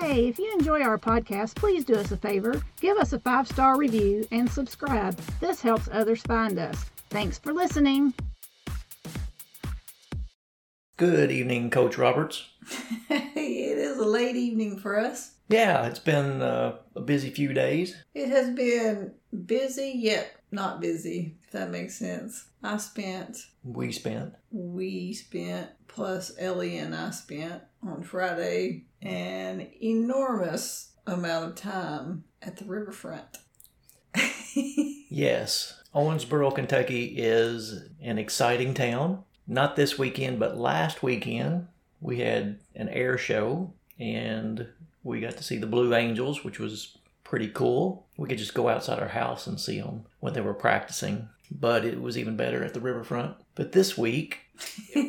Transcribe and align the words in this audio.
Hey, 0.00 0.28
if 0.28 0.38
you 0.38 0.50
enjoy 0.54 0.80
our 0.80 0.96
podcast, 0.98 1.56
please 1.56 1.84
do 1.84 1.94
us 1.94 2.10
a 2.10 2.16
favor. 2.16 2.62
Give 2.80 2.96
us 2.96 3.12
a 3.12 3.18
five 3.18 3.46
star 3.46 3.76
review 3.76 4.26
and 4.32 4.50
subscribe. 4.50 5.14
This 5.40 5.60
helps 5.60 5.90
others 5.92 6.22
find 6.22 6.58
us. 6.58 6.86
Thanks 7.10 7.38
for 7.38 7.52
listening. 7.52 8.14
Good 10.96 11.30
evening, 11.30 11.68
Coach 11.68 11.98
Roberts. 11.98 12.48
it 13.10 13.36
is 13.36 13.98
a 13.98 14.04
late 14.06 14.36
evening 14.36 14.78
for 14.78 14.98
us. 14.98 15.34
Yeah, 15.50 15.84
it's 15.86 15.98
been 15.98 16.40
uh, 16.40 16.78
a 16.96 17.00
busy 17.00 17.28
few 17.28 17.52
days. 17.52 17.94
It 18.14 18.28
has 18.28 18.48
been 18.54 19.12
busy 19.44 19.92
yet 19.96 20.40
not 20.52 20.80
busy, 20.80 21.36
if 21.42 21.50
that 21.52 21.70
makes 21.70 21.96
sense. 21.96 22.48
I 22.62 22.76
spent. 22.78 23.38
We 23.62 23.92
spent. 23.92 24.34
We 24.50 25.12
spent, 25.12 25.70
plus 25.90 26.32
Ellie 26.38 26.78
and 26.78 26.94
I 26.94 27.10
spent 27.10 27.62
on 27.82 28.02
Friday 28.02 28.84
an 29.02 29.68
enormous 29.82 30.92
amount 31.06 31.46
of 31.46 31.54
time 31.56 32.24
at 32.40 32.56
the 32.56 32.64
riverfront. 32.64 33.38
yes. 34.54 35.82
Owensboro, 35.94 36.54
Kentucky 36.54 37.14
is 37.16 37.84
an 38.00 38.18
exciting 38.18 38.74
town. 38.74 39.24
Not 39.46 39.74
this 39.74 39.98
weekend, 39.98 40.38
but 40.38 40.56
last 40.56 41.02
weekend 41.02 41.66
we 42.00 42.20
had 42.20 42.60
an 42.76 42.88
air 42.88 43.18
show 43.18 43.72
and 43.98 44.68
we 45.02 45.20
got 45.20 45.36
to 45.38 45.42
see 45.42 45.58
the 45.58 45.66
Blue 45.66 45.94
Angels, 45.94 46.44
which 46.44 46.58
was 46.58 46.96
pretty 47.24 47.48
cool. 47.48 48.06
We 48.16 48.28
could 48.28 48.38
just 48.38 48.54
go 48.54 48.68
outside 48.68 49.00
our 49.00 49.08
house 49.08 49.46
and 49.46 49.58
see 49.58 49.80
them 49.80 50.04
when 50.20 50.34
they 50.34 50.40
were 50.40 50.54
practicing, 50.54 51.28
but 51.50 51.84
it 51.84 52.00
was 52.00 52.16
even 52.16 52.36
better 52.36 52.62
at 52.64 52.74
the 52.74 52.80
riverfront. 52.80 53.36
But 53.60 53.72
this 53.72 53.98
week 53.98 54.38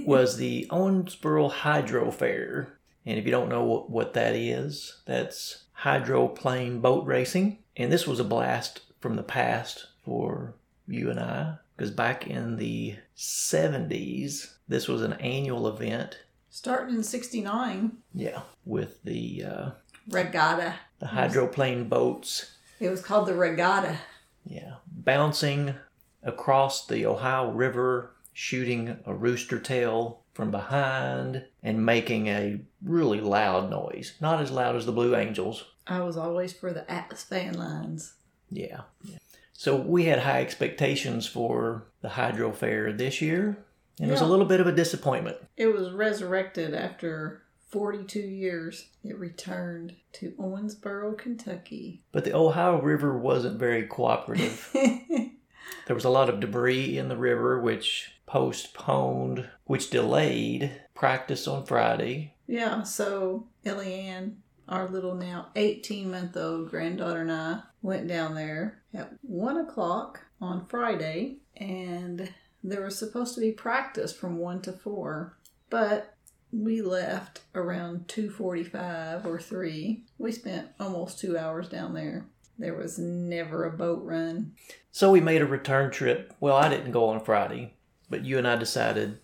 was 0.06 0.36
the 0.36 0.68
Owensboro 0.72 1.50
Hydro 1.50 2.12
Fair. 2.12 2.78
And 3.06 3.18
if 3.18 3.24
you 3.24 3.32
don't 3.32 3.48
know 3.48 3.64
what, 3.64 3.90
what 3.90 4.14
that 4.16 4.36
is, 4.36 4.98
that's 5.06 5.64
hydroplane 5.72 6.82
boat 6.82 7.06
racing. 7.06 7.60
And 7.78 7.90
this 7.90 8.06
was 8.06 8.20
a 8.20 8.26
blast 8.26 8.82
from 9.00 9.16
the 9.16 9.24
past 9.24 9.88
for 10.04 10.56
you 10.86 11.10
and 11.10 11.18
I, 11.18 11.60
because 11.78 11.92
back 11.92 12.28
in 12.28 12.58
the 12.58 12.98
70s, 13.16 14.56
this 14.68 14.90
was 14.90 15.02
an 15.02 15.14
annual 15.14 15.66
event. 15.70 16.20
Starting 16.50 16.96
in 16.96 17.04
69. 17.04 18.00
Yeah, 18.14 18.42
with 18.66 19.02
the 19.06 19.46
uh, 19.46 19.70
regatta. 20.10 20.76
The 21.00 21.08
hydroplane 21.08 21.88
boats. 21.88 22.58
It 22.82 22.90
was 22.90 23.02
called 23.02 23.30
the 23.30 23.34
regatta. 23.34 24.00
Yeah, 24.44 24.74
bouncing 24.92 25.76
across 26.22 26.86
the 26.86 27.06
Ohio 27.06 27.50
River, 27.50 28.12
shooting 28.34 29.00
a 29.06 29.14
rooster 29.14 29.60
tail 29.60 30.22
from 30.34 30.52
behind, 30.52 31.46
and 31.62 31.86
making 31.86 32.28
a 32.28 32.60
really 32.82 33.20
loud 33.20 33.70
noise. 33.70 34.14
Not 34.22 34.42
as 34.42 34.50
loud 34.50 34.76
as 34.76 34.86
the 34.86 34.92
Blue 34.92 35.16
Angels. 35.16 35.66
I 35.86 36.02
was 36.02 36.16
always 36.16 36.54
for 36.54 36.72
the 36.72 36.89
Atlas 36.89 37.26
Van 37.26 37.54
Lines. 37.54 38.14
Yeah. 38.50 38.82
yeah. 39.04 39.17
So 39.54 39.76
we 39.76 40.05
had 40.05 40.20
high 40.20 40.42
expectations 40.42 41.28
for 41.28 41.88
the 42.02 42.10
Hydro 42.10 42.54
Fair 42.54 42.94
this 42.94 43.22
year, 43.22 43.58
and 44.00 44.08
yeah. 44.08 44.08
it 44.08 44.11
was 44.11 44.22
a 44.22 44.26
little 44.26 44.45
bit 44.45 44.61
of 44.61 44.67
a 44.67 44.72
disappointment. 44.72 45.38
It 45.58 45.67
was 45.67 45.92
resurrected 45.92 46.73
after 46.73 47.44
42 47.72 48.20
years, 48.20 48.89
it 49.04 49.17
returned 49.17 49.95
to 50.14 50.32
Owensboro, 50.32 51.17
Kentucky. 51.17 52.04
But 52.11 52.26
the 52.26 52.36
Ohio 52.36 52.82
River 52.82 53.17
wasn't 53.17 53.60
very 53.60 53.84
cooperative. 53.84 54.70
there 54.73 55.95
was 55.95 56.04
a 56.04 56.10
lot 56.10 56.30
of 56.30 56.42
debris 56.42 56.98
in 56.98 57.08
the 57.08 57.16
river, 57.16 57.61
which 57.61 58.11
postponed, 58.31 59.45
which 59.65 59.89
delayed 59.89 60.71
practice 60.95 61.49
on 61.49 61.65
Friday. 61.65 62.33
Yeah, 62.47 62.83
so 62.83 63.47
Ellie 63.65 63.93
Ann, 63.93 64.37
our 64.69 64.87
little 64.87 65.15
now 65.15 65.47
18 65.58 66.09
month 66.09 66.37
old 66.37 66.69
granddaughter, 66.69 67.23
and 67.23 67.31
I 67.31 67.64
went 67.81 68.08
down 68.08 68.36
there 68.36 68.83
at 68.93 69.11
1 69.23 69.58
o'clock 69.58 70.21
on 70.39 70.65
Friday, 70.67 71.39
and 71.58 72.33
there 72.64 72.86
was 72.86 72.97
supposed 72.97 73.36
to 73.36 73.42
be 73.42 73.52
practice 73.52 74.14
from 74.14 74.37
1 74.37 74.61
to 74.61 74.71
4. 74.71 75.37
But 75.69 76.15
we 76.53 76.81
left 76.81 77.42
around 77.53 78.08
2.45 78.08 79.25
or 79.25 79.39
3 79.39 80.03
we 80.17 80.31
spent 80.33 80.67
almost 80.81 81.17
two 81.17 81.37
hours 81.37 81.69
down 81.69 81.93
there 81.93 82.25
there 82.59 82.75
was 82.75 82.99
never 82.99 83.63
a 83.63 83.71
boat 83.71 84.03
run 84.03 84.52
so 84.92 85.09
we 85.09 85.21
made 85.21 85.42
a 85.42 85.45
return 85.45 85.89
trip 85.89 86.33
well 86.42 86.58
i 86.58 86.67
didn't 86.67 86.92
go 86.92 87.08
on 87.08 87.23
friday 87.23 87.73
but 88.11 88.26
you 88.26 88.38
and 88.38 88.48
i 88.48 88.55
decided 88.55 89.17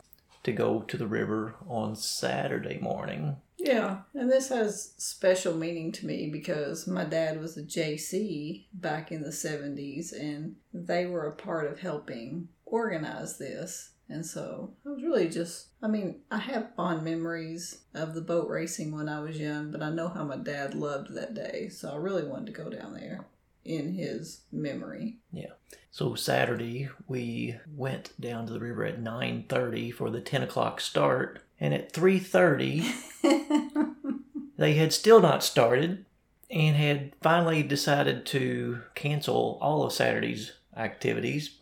to 0.43 0.51
go 0.51 0.81
to 0.81 0.97
the 0.97 1.07
river 1.07 1.55
on 1.67 1.95
saturday 1.95 2.79
morning 2.79 3.35
yeah 3.57 3.99
and 4.13 4.31
this 4.31 4.49
has 4.49 4.93
special 4.97 5.53
meaning 5.53 5.91
to 5.91 6.05
me 6.05 6.29
because 6.31 6.87
my 6.87 7.03
dad 7.03 7.39
was 7.39 7.57
a 7.57 7.63
jc 7.63 8.65
back 8.73 9.11
in 9.11 9.21
the 9.21 9.29
70s 9.29 10.11
and 10.11 10.55
they 10.73 11.05
were 11.05 11.27
a 11.27 11.35
part 11.35 11.69
of 11.69 11.79
helping 11.79 12.47
organize 12.65 13.37
this 13.37 13.91
and 14.09 14.25
so 14.25 14.73
I 14.85 14.89
was 14.89 15.03
really 15.03 15.27
just, 15.27 15.67
I 15.83 15.87
mean, 15.87 16.21
I 16.31 16.37
have 16.37 16.73
fond 16.75 17.03
memories 17.03 17.81
of 17.93 18.13
the 18.13 18.21
boat 18.21 18.47
racing 18.47 18.95
when 18.95 19.09
I 19.09 19.19
was 19.19 19.37
young, 19.37 19.71
but 19.71 19.81
I 19.81 19.89
know 19.89 20.07
how 20.07 20.23
my 20.23 20.37
dad 20.37 20.73
loved 20.75 21.13
that 21.13 21.33
day. 21.33 21.67
So 21.69 21.91
I 21.91 21.97
really 21.97 22.23
wanted 22.23 22.45
to 22.47 22.63
go 22.63 22.69
down 22.69 22.93
there 22.93 23.25
in 23.67 23.93
his 23.93 24.41
memory. 24.51 25.17
Yeah. 25.31 25.51
So 25.91 26.15
Saturday 26.15 26.89
we 27.07 27.57
went 27.75 28.19
down 28.19 28.47
to 28.47 28.53
the 28.53 28.59
river 28.59 28.85
at 28.85 29.01
9.30 29.01 29.93
for 29.93 30.09
the 30.09 30.21
10 30.21 30.43
o'clock 30.43 30.81
start. 30.81 31.43
And 31.59 31.73
at 31.73 31.93
3.30 31.93 34.19
they 34.57 34.75
had 34.75 34.93
still 34.93 35.19
not 35.19 35.43
started 35.43 36.05
and 36.49 36.75
had 36.75 37.13
finally 37.21 37.63
decided 37.63 38.25
to 38.27 38.81
cancel 38.95 39.57
all 39.61 39.83
of 39.83 39.91
Saturday's 39.91 40.53
activities 40.75 41.57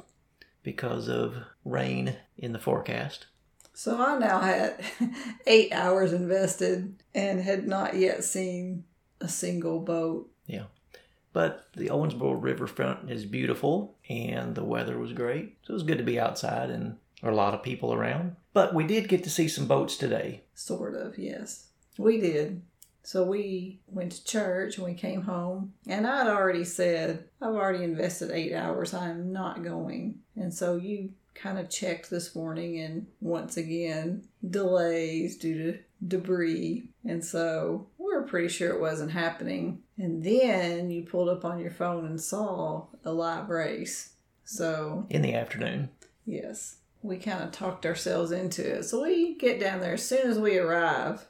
because 0.64 1.08
of 1.08 1.38
rain 1.64 2.18
in 2.38 2.52
the 2.52 2.60
forecast. 2.60 3.28
So 3.74 4.02
I 4.02 4.18
now 4.18 4.40
had 4.40 4.84
eight 5.48 5.74
hours 5.74 6.14
invested 6.14 6.96
and 7.14 7.42
had 7.42 7.68
not 7.68 7.96
yet 7.96 8.24
seen 8.24 8.86
a 9.20 9.28
single 9.28 9.80
boat. 9.80 10.30
Yeah. 10.46 10.66
But 11.36 11.68
the 11.76 11.90
Owensboro 11.90 12.42
Riverfront 12.42 13.12
is 13.12 13.26
beautiful 13.26 13.98
and 14.08 14.56
the 14.56 14.64
weather 14.64 14.98
was 14.98 15.12
great. 15.12 15.58
So 15.64 15.72
it 15.72 15.74
was 15.74 15.84
good 15.84 15.98
to 15.98 16.04
be 16.06 16.18
outside 16.18 16.70
and 16.70 16.96
a 17.22 17.32
lot 17.32 17.54
of 17.54 17.62
people 17.62 17.94
around. 17.94 18.38
But 18.54 18.74
we 18.74 18.86
did 18.88 19.10
get 19.10 19.22
to 19.26 19.30
see 19.30 19.50
some 19.50 19.68
boats 19.68 19.98
today. 19.98 20.44
Sort 20.54 20.96
of, 20.96 21.18
yes. 21.18 21.68
We 21.98 22.22
did. 22.22 22.62
So 23.04 23.26
we 23.26 23.82
went 23.86 24.14
to 24.14 24.24
church 24.24 24.78
and 24.78 24.86
we 24.86 24.94
came 24.94 25.24
home. 25.24 25.74
And 25.86 26.08
I'd 26.08 26.28
already 26.28 26.64
said, 26.64 27.26
I've 27.42 27.54
already 27.54 27.84
invested 27.84 28.32
eight 28.32 28.54
hours. 28.54 28.94
I'm 28.94 29.34
not 29.34 29.62
going. 29.62 30.20
And 30.38 30.54
so 30.54 30.78
you 30.78 31.10
kind 31.34 31.60
of 31.60 31.70
checked 31.70 32.10
this 32.10 32.34
morning 32.34 32.80
and 32.80 33.08
once 33.20 33.58
again, 33.58 34.24
delays 34.50 35.38
due 35.38 35.74
to 35.74 35.80
debris. 36.08 36.92
And 37.04 37.26
so 37.26 37.88
we 38.16 38.24
are 38.24 38.28
pretty 38.28 38.48
sure 38.48 38.72
it 38.72 38.82
wasn't 38.82 39.12
happening. 39.12 39.82
And 39.98 40.24
then 40.24 40.90
you 40.90 41.04
pulled 41.04 41.30
up 41.30 41.46
on 41.46 41.60
your 41.60 41.72
phone 41.72 42.06
and 42.06 42.20
saw 42.20 42.88
a 43.04 43.12
live 43.12 43.50
race. 43.50 44.14
So 44.44 45.06
in 45.10 45.22
the 45.22 45.34
afternoon. 45.34 45.90
Yes. 46.26 46.78
We 47.02 47.18
kind 47.18 47.44
of 47.44 47.52
talked 47.52 47.86
ourselves 47.86 48.32
into 48.32 48.78
it. 48.78 48.84
So 48.84 49.04
we 49.04 49.36
get 49.36 49.60
down 49.60 49.80
there 49.80 49.94
as 49.94 50.08
soon 50.08 50.30
as 50.30 50.40
we 50.40 50.58
arrive 50.58 51.28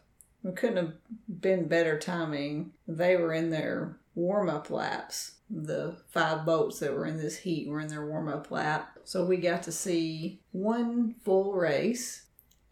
it 0.48 0.56
couldn't 0.56 0.78
have 0.78 0.94
been 1.42 1.68
better 1.68 1.98
timing. 1.98 2.72
They 2.88 3.18
were 3.18 3.34
in 3.34 3.50
their 3.50 3.98
warm 4.14 4.50
up 4.50 4.70
laps. 4.70 5.32
The 5.50 5.98
five 6.10 6.46
boats 6.46 6.80
that 6.80 6.94
were 6.94 7.06
in 7.06 7.18
this 7.18 7.38
heat 7.38 7.68
were 7.68 7.80
in 7.80 7.88
their 7.88 8.06
warm 8.06 8.28
up 8.28 8.52
lap. 8.52 9.00
So 9.04 9.26
we 9.26 9.38
got 9.38 9.64
to 9.64 9.72
see 9.72 10.42
one 10.52 11.16
full 11.24 11.54
race. 11.54 12.25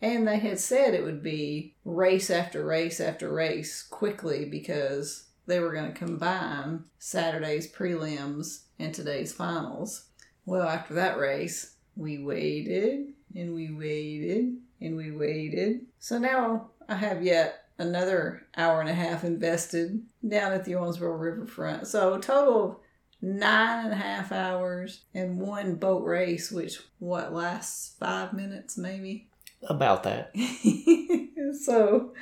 And 0.03 0.27
they 0.27 0.39
had 0.39 0.59
said 0.59 0.93
it 0.93 1.05
would 1.05 1.23
be 1.23 1.75
race 1.85 2.29
after 2.29 2.65
race 2.65 2.99
after 2.99 3.31
race 3.33 3.81
quickly 3.81 4.43
because 4.43 5.27
they 5.45 5.61
were 5.61 5.71
going 5.71 5.93
to 5.93 5.97
combine 5.97 6.83
Saturday's 6.99 7.71
prelims 7.71 8.63
and 8.77 8.93
today's 8.93 9.31
finals. 9.31 10.07
Well, 10.45 10.67
after 10.67 10.93
that 10.95 11.17
race, 11.17 11.75
we 11.95 12.17
waited 12.17 13.13
and 13.33 13.53
we 13.53 13.73
waited 13.73 14.57
and 14.81 14.97
we 14.97 15.11
waited. 15.11 15.85
So 15.99 16.17
now 16.17 16.71
I 16.89 16.95
have 16.95 17.23
yet 17.23 17.67
another 17.77 18.45
hour 18.57 18.81
and 18.81 18.89
a 18.89 18.93
half 18.93 19.23
invested 19.23 20.01
down 20.27 20.51
at 20.51 20.65
the 20.65 20.73
Owensboro 20.73 21.17
Riverfront. 21.17 21.87
So 21.87 22.17
total 22.17 22.81
nine 23.21 23.85
and 23.85 23.93
a 23.93 23.95
half 23.95 24.33
hours 24.33 25.05
and 25.13 25.39
one 25.39 25.75
boat 25.75 26.03
race, 26.03 26.51
which 26.51 26.81
what 26.99 27.33
lasts 27.33 27.95
five 27.97 28.33
minutes 28.33 28.77
maybe. 28.77 29.29
About 29.69 30.03
that. 30.03 30.31
so, 31.61 32.13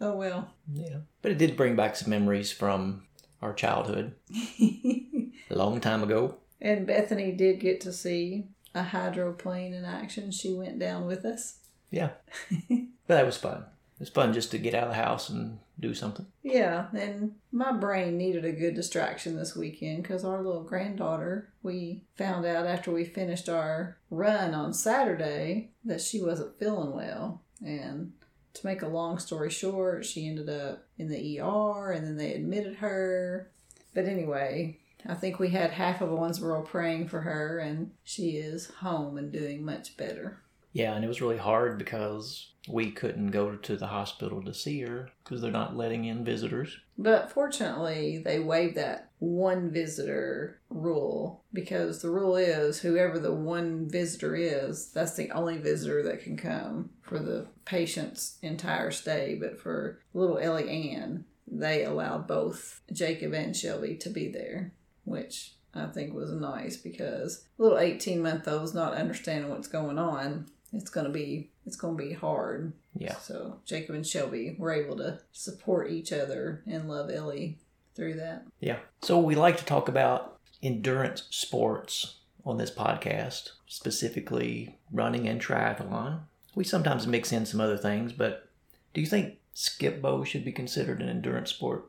oh 0.00 0.16
well. 0.16 0.50
Yeah. 0.72 0.98
But 1.22 1.32
it 1.32 1.38
did 1.38 1.56
bring 1.56 1.76
back 1.76 1.96
some 1.96 2.10
memories 2.10 2.52
from 2.52 3.04
our 3.42 3.52
childhood 3.52 4.14
a 4.60 5.30
long 5.50 5.80
time 5.80 6.02
ago. 6.02 6.36
and 6.60 6.86
Bethany 6.86 7.32
did 7.32 7.60
get 7.60 7.80
to 7.82 7.92
see 7.92 8.46
a 8.74 8.82
hydroplane 8.82 9.74
in 9.74 9.84
action. 9.84 10.30
She 10.30 10.52
went 10.52 10.78
down 10.78 11.06
with 11.06 11.24
us. 11.24 11.58
Yeah. 11.90 12.10
but 12.50 12.86
that 13.06 13.26
was 13.26 13.36
fun. 13.36 13.58
It 13.94 14.00
was 14.00 14.08
fun 14.08 14.32
just 14.32 14.50
to 14.50 14.58
get 14.58 14.74
out 14.74 14.84
of 14.84 14.88
the 14.90 14.96
house 14.96 15.28
and 15.28 15.58
do 15.78 15.94
something. 15.94 16.26
Yeah, 16.42 16.86
and 16.92 17.32
my 17.52 17.72
brain 17.72 18.16
needed 18.16 18.44
a 18.44 18.52
good 18.52 18.74
distraction 18.74 19.36
this 19.36 19.54
weekend 19.54 20.02
because 20.02 20.24
our 20.24 20.42
little 20.42 20.64
granddaughter, 20.64 21.52
we 21.62 22.02
found 22.16 22.44
out 22.44 22.66
after 22.66 22.90
we 22.90 23.04
finished 23.04 23.48
our 23.48 23.96
run 24.10 24.54
on 24.54 24.72
Saturday 24.74 25.70
that 25.84 26.00
she 26.00 26.20
wasn't 26.20 26.58
feeling 26.58 26.94
well. 26.94 27.42
And 27.64 28.12
to 28.54 28.66
make 28.66 28.82
a 28.82 28.88
long 28.88 29.18
story 29.18 29.50
short, 29.50 30.04
she 30.04 30.28
ended 30.28 30.48
up 30.48 30.86
in 30.98 31.08
the 31.08 31.40
ER 31.40 31.92
and 31.92 32.06
then 32.06 32.16
they 32.16 32.32
admitted 32.32 32.76
her. 32.76 33.50
But 33.94 34.06
anyway, 34.06 34.78
I 35.06 35.14
think 35.14 35.38
we 35.38 35.50
had 35.50 35.70
half 35.70 36.00
of 36.00 36.08
Owensboro 36.08 36.64
praying 36.64 37.08
for 37.08 37.20
her, 37.20 37.58
and 37.58 37.90
she 38.02 38.30
is 38.30 38.66
home 38.66 39.18
and 39.18 39.30
doing 39.30 39.64
much 39.64 39.96
better. 39.96 40.40
Yeah, 40.74 40.94
and 40.94 41.04
it 41.04 41.08
was 41.08 41.22
really 41.22 41.38
hard 41.38 41.78
because 41.78 42.50
we 42.68 42.90
couldn't 42.90 43.30
go 43.30 43.56
to 43.56 43.76
the 43.76 43.86
hospital 43.86 44.42
to 44.42 44.52
see 44.52 44.80
her 44.80 45.08
because 45.22 45.40
they're 45.40 45.50
not 45.50 45.76
letting 45.76 46.04
in 46.04 46.24
visitors. 46.24 46.76
But 46.98 47.30
fortunately, 47.30 48.18
they 48.18 48.40
waived 48.40 48.76
that 48.76 49.10
one 49.18 49.70
visitor 49.70 50.60
rule 50.70 51.44
because 51.52 52.02
the 52.02 52.10
rule 52.10 52.36
is 52.36 52.80
whoever 52.80 53.18
the 53.18 53.32
one 53.32 53.88
visitor 53.88 54.34
is, 54.34 54.90
that's 54.90 55.14
the 55.14 55.30
only 55.30 55.58
visitor 55.58 56.02
that 56.02 56.22
can 56.22 56.36
come 56.36 56.90
for 57.02 57.20
the 57.20 57.46
patient's 57.64 58.38
entire 58.42 58.90
stay. 58.90 59.36
But 59.40 59.60
for 59.60 60.00
little 60.12 60.38
Ellie 60.38 60.92
Ann, 60.94 61.24
they 61.46 61.84
allowed 61.84 62.26
both 62.26 62.80
Jacob 62.92 63.32
and 63.32 63.56
Shelby 63.56 63.94
to 63.96 64.10
be 64.10 64.28
there, 64.28 64.72
which 65.04 65.54
I 65.74 65.86
think 65.86 66.14
was 66.14 66.32
nice 66.32 66.76
because 66.76 67.44
little 67.58 67.78
18 67.78 68.22
month 68.22 68.48
old's 68.48 68.74
not 68.74 68.94
understanding 68.94 69.50
what's 69.50 69.68
going 69.68 69.98
on. 69.98 70.46
It's 70.74 70.90
gonna 70.90 71.10
be 71.10 71.50
it's 71.66 71.76
gonna 71.76 71.96
be 71.96 72.12
hard. 72.12 72.72
Yeah. 72.96 73.16
So 73.16 73.60
Jacob 73.64 73.94
and 73.94 74.06
Shelby 74.06 74.56
were 74.58 74.72
able 74.72 74.96
to 74.96 75.20
support 75.32 75.90
each 75.90 76.12
other 76.12 76.62
and 76.66 76.88
love 76.88 77.10
Ellie 77.10 77.58
through 77.94 78.14
that. 78.14 78.44
Yeah. 78.60 78.78
So 79.02 79.18
we 79.18 79.34
like 79.34 79.56
to 79.58 79.64
talk 79.64 79.88
about 79.88 80.38
endurance 80.62 81.24
sports 81.30 82.16
on 82.44 82.58
this 82.58 82.70
podcast, 82.70 83.50
specifically 83.66 84.78
running 84.92 85.28
and 85.28 85.40
triathlon. 85.40 86.20
We 86.54 86.64
sometimes 86.64 87.06
mix 87.06 87.32
in 87.32 87.46
some 87.46 87.60
other 87.60 87.76
things, 87.76 88.12
but 88.12 88.48
do 88.92 89.00
you 89.00 89.06
think 89.06 89.38
Skip-Bo 89.54 90.24
should 90.24 90.44
be 90.44 90.52
considered 90.52 91.00
an 91.00 91.08
endurance 91.08 91.50
sport? 91.50 91.86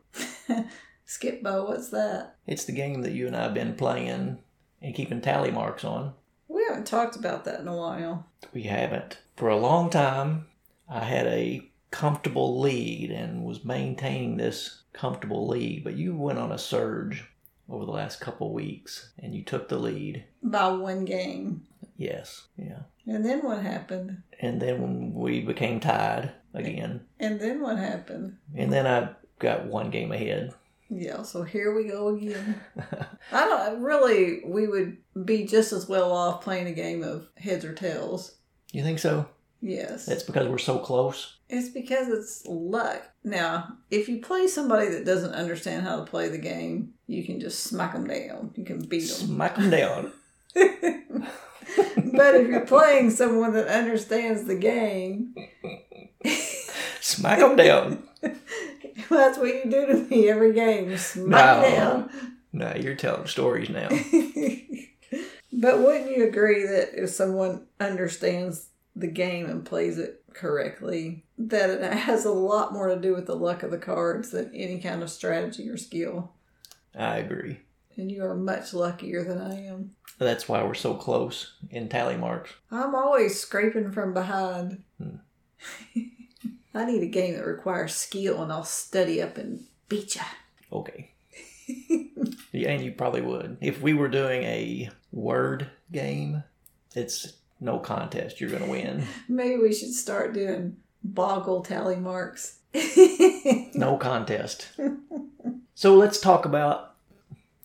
Skip-Bo, 1.05 1.65
what's 1.65 1.89
that? 1.89 2.35
It's 2.47 2.65
the 2.65 2.71
game 2.71 3.01
that 3.01 3.11
you 3.11 3.27
and 3.27 3.35
I 3.35 3.43
have 3.43 3.53
been 3.53 3.75
playing 3.75 4.39
and 4.81 4.95
keeping 4.95 5.21
tally 5.21 5.51
marks 5.51 5.83
on. 5.83 6.13
Haven't 6.75 6.87
talked 6.87 7.15
about 7.15 7.45
that 7.45 7.61
in 7.61 7.69
a 7.69 7.75
while. 7.77 8.27
We 8.53 8.63
haven't. 8.63 9.19
For 9.37 9.47
a 9.47 9.55
long 9.55 9.89
time, 9.89 10.47
I 10.89 11.05
had 11.05 11.25
a 11.25 11.71
comfortable 11.89 12.59
lead 12.59 13.11
and 13.11 13.45
was 13.45 13.63
maintaining 13.63 14.35
this 14.35 14.81
comfortable 14.91 15.47
lead, 15.47 15.85
but 15.85 15.93
you 15.95 16.13
went 16.17 16.37
on 16.37 16.51
a 16.51 16.57
surge 16.57 17.31
over 17.69 17.85
the 17.85 17.91
last 17.93 18.19
couple 18.19 18.51
weeks 18.53 19.13
and 19.17 19.33
you 19.33 19.41
took 19.41 19.69
the 19.69 19.77
lead. 19.77 20.25
By 20.43 20.67
one 20.67 21.05
game. 21.05 21.63
Yes, 21.95 22.47
yeah. 22.57 22.79
And 23.07 23.23
then 23.25 23.41
what 23.41 23.63
happened? 23.63 24.23
And 24.41 24.61
then 24.61 25.13
we 25.13 25.39
became 25.39 25.79
tied 25.79 26.33
again, 26.53 27.05
And 27.21 27.39
then 27.39 27.61
what 27.61 27.77
happened? 27.77 28.35
and 28.53 28.73
then 28.73 28.85
I 28.85 29.11
got 29.39 29.65
one 29.65 29.91
game 29.91 30.11
ahead. 30.11 30.53
Yeah, 30.89 31.23
so 31.23 31.43
here 31.43 31.75
we 31.75 31.85
go 31.85 32.09
again. 32.09 32.61
I 33.31 33.45
don't 33.45 33.81
really 33.81 34.41
we 34.45 34.67
would 34.67 34.97
be 35.25 35.45
just 35.45 35.73
as 35.73 35.87
well 35.87 36.11
off 36.11 36.43
playing 36.43 36.67
a 36.67 36.73
game 36.73 37.03
of 37.03 37.27
heads 37.37 37.65
or 37.65 37.73
tails. 37.73 38.35
You 38.71 38.83
think 38.83 38.99
so? 38.99 39.27
Yes. 39.61 40.05
That's 40.05 40.23
because 40.23 40.47
we're 40.47 40.57
so 40.57 40.77
close. 40.77 41.37
It's 41.49 41.69
because 41.69 42.09
it's 42.09 42.45
luck. 42.45 43.01
Now, 43.23 43.77
if 43.89 44.07
you 44.07 44.21
play 44.21 44.47
somebody 44.47 44.89
that 44.89 45.05
doesn't 45.05 45.33
understand 45.33 45.83
how 45.83 45.97
to 45.97 46.05
play 46.05 46.29
the 46.29 46.37
game, 46.37 46.93
you 47.07 47.23
can 47.23 47.39
just 47.39 47.63
smack 47.63 47.93
them 47.93 48.05
down. 48.05 48.51
You 48.55 48.63
can 48.63 48.79
beat 48.79 49.07
them. 49.07 49.27
Smack 49.27 49.55
them 49.55 49.69
down. 49.69 50.11
but 50.53 52.35
if 52.35 52.47
you're 52.47 52.65
playing 52.65 53.09
someone 53.09 53.53
that 53.53 53.67
understands 53.67 54.43
the 54.43 54.55
game, 54.55 55.33
Smack 57.05 57.39
them 57.39 57.55
down. 57.55 58.03
that's 59.09 59.37
what 59.37 59.47
you 59.47 59.63
do 59.69 59.85
to 59.87 59.93
me 60.09 60.29
every 60.29 60.53
game. 60.53 60.95
Smack 60.97 61.61
No. 61.61 61.69
down. 61.69 62.09
No, 62.53 62.73
you're 62.73 62.95
telling 62.95 63.27
stories 63.27 63.69
now. 63.69 63.89
but 65.51 65.79
wouldn't 65.79 66.15
you 66.15 66.25
agree 66.25 66.65
that 66.65 66.91
if 66.93 67.09
someone 67.09 67.67
understands 67.81 68.69
the 68.95 69.07
game 69.07 69.47
and 69.47 69.65
plays 69.65 69.97
it 69.97 70.23
correctly, 70.33 71.25
that 71.37 71.69
it 71.69 71.91
has 71.93 72.23
a 72.23 72.31
lot 72.31 72.71
more 72.71 72.87
to 72.87 72.95
do 72.95 73.13
with 73.13 73.25
the 73.25 73.35
luck 73.35 73.61
of 73.63 73.71
the 73.71 73.77
cards 73.77 74.31
than 74.31 74.55
any 74.55 74.79
kind 74.79 75.03
of 75.03 75.09
strategy 75.09 75.67
or 75.69 75.75
skill? 75.75 76.31
I 76.97 77.17
agree. 77.17 77.59
And 77.97 78.09
you 78.09 78.23
are 78.23 78.35
much 78.35 78.73
luckier 78.73 79.25
than 79.25 79.41
I 79.41 79.65
am. 79.65 79.91
That's 80.17 80.47
why 80.47 80.63
we're 80.63 80.75
so 80.75 80.93
close 80.93 81.55
in 81.69 81.89
tally 81.89 82.15
marks. 82.15 82.51
I'm 82.71 82.95
always 82.95 83.37
scraping 83.37 83.91
from 83.91 84.13
behind. 84.13 84.83
Hmm. 84.97 85.17
I 86.75 86.85
need 86.85 87.01
a 87.03 87.07
game 87.07 87.35
that 87.35 87.45
requires 87.45 87.95
skill, 87.95 88.43
and 88.43 88.51
I'll 88.51 88.63
study 88.65 89.21
up 89.21 89.37
and 89.37 89.63
beat 89.87 90.15
ya. 90.15 90.23
Okay. 90.71 91.11
yeah, 92.51 92.69
and 92.69 92.83
you 92.83 92.91
probably 92.91 93.21
would. 93.21 93.57
If 93.61 93.81
we 93.81 93.93
were 93.93 94.09
doing 94.09 94.43
a 94.43 94.89
word 95.11 95.69
game, 95.91 96.43
it's 96.93 97.33
no 97.61 97.79
contest. 97.79 98.41
You're 98.41 98.49
going 98.49 98.63
to 98.65 98.69
win. 98.69 99.05
Maybe 99.29 99.57
we 99.57 99.73
should 99.73 99.93
start 99.93 100.33
doing 100.33 100.77
boggle 101.03 101.61
tally 101.63 101.95
marks. 101.95 102.59
No 103.73 103.97
contest. 103.97 104.69
So 105.75 105.95
let's 105.95 106.19
talk 106.19 106.45
about 106.45 106.95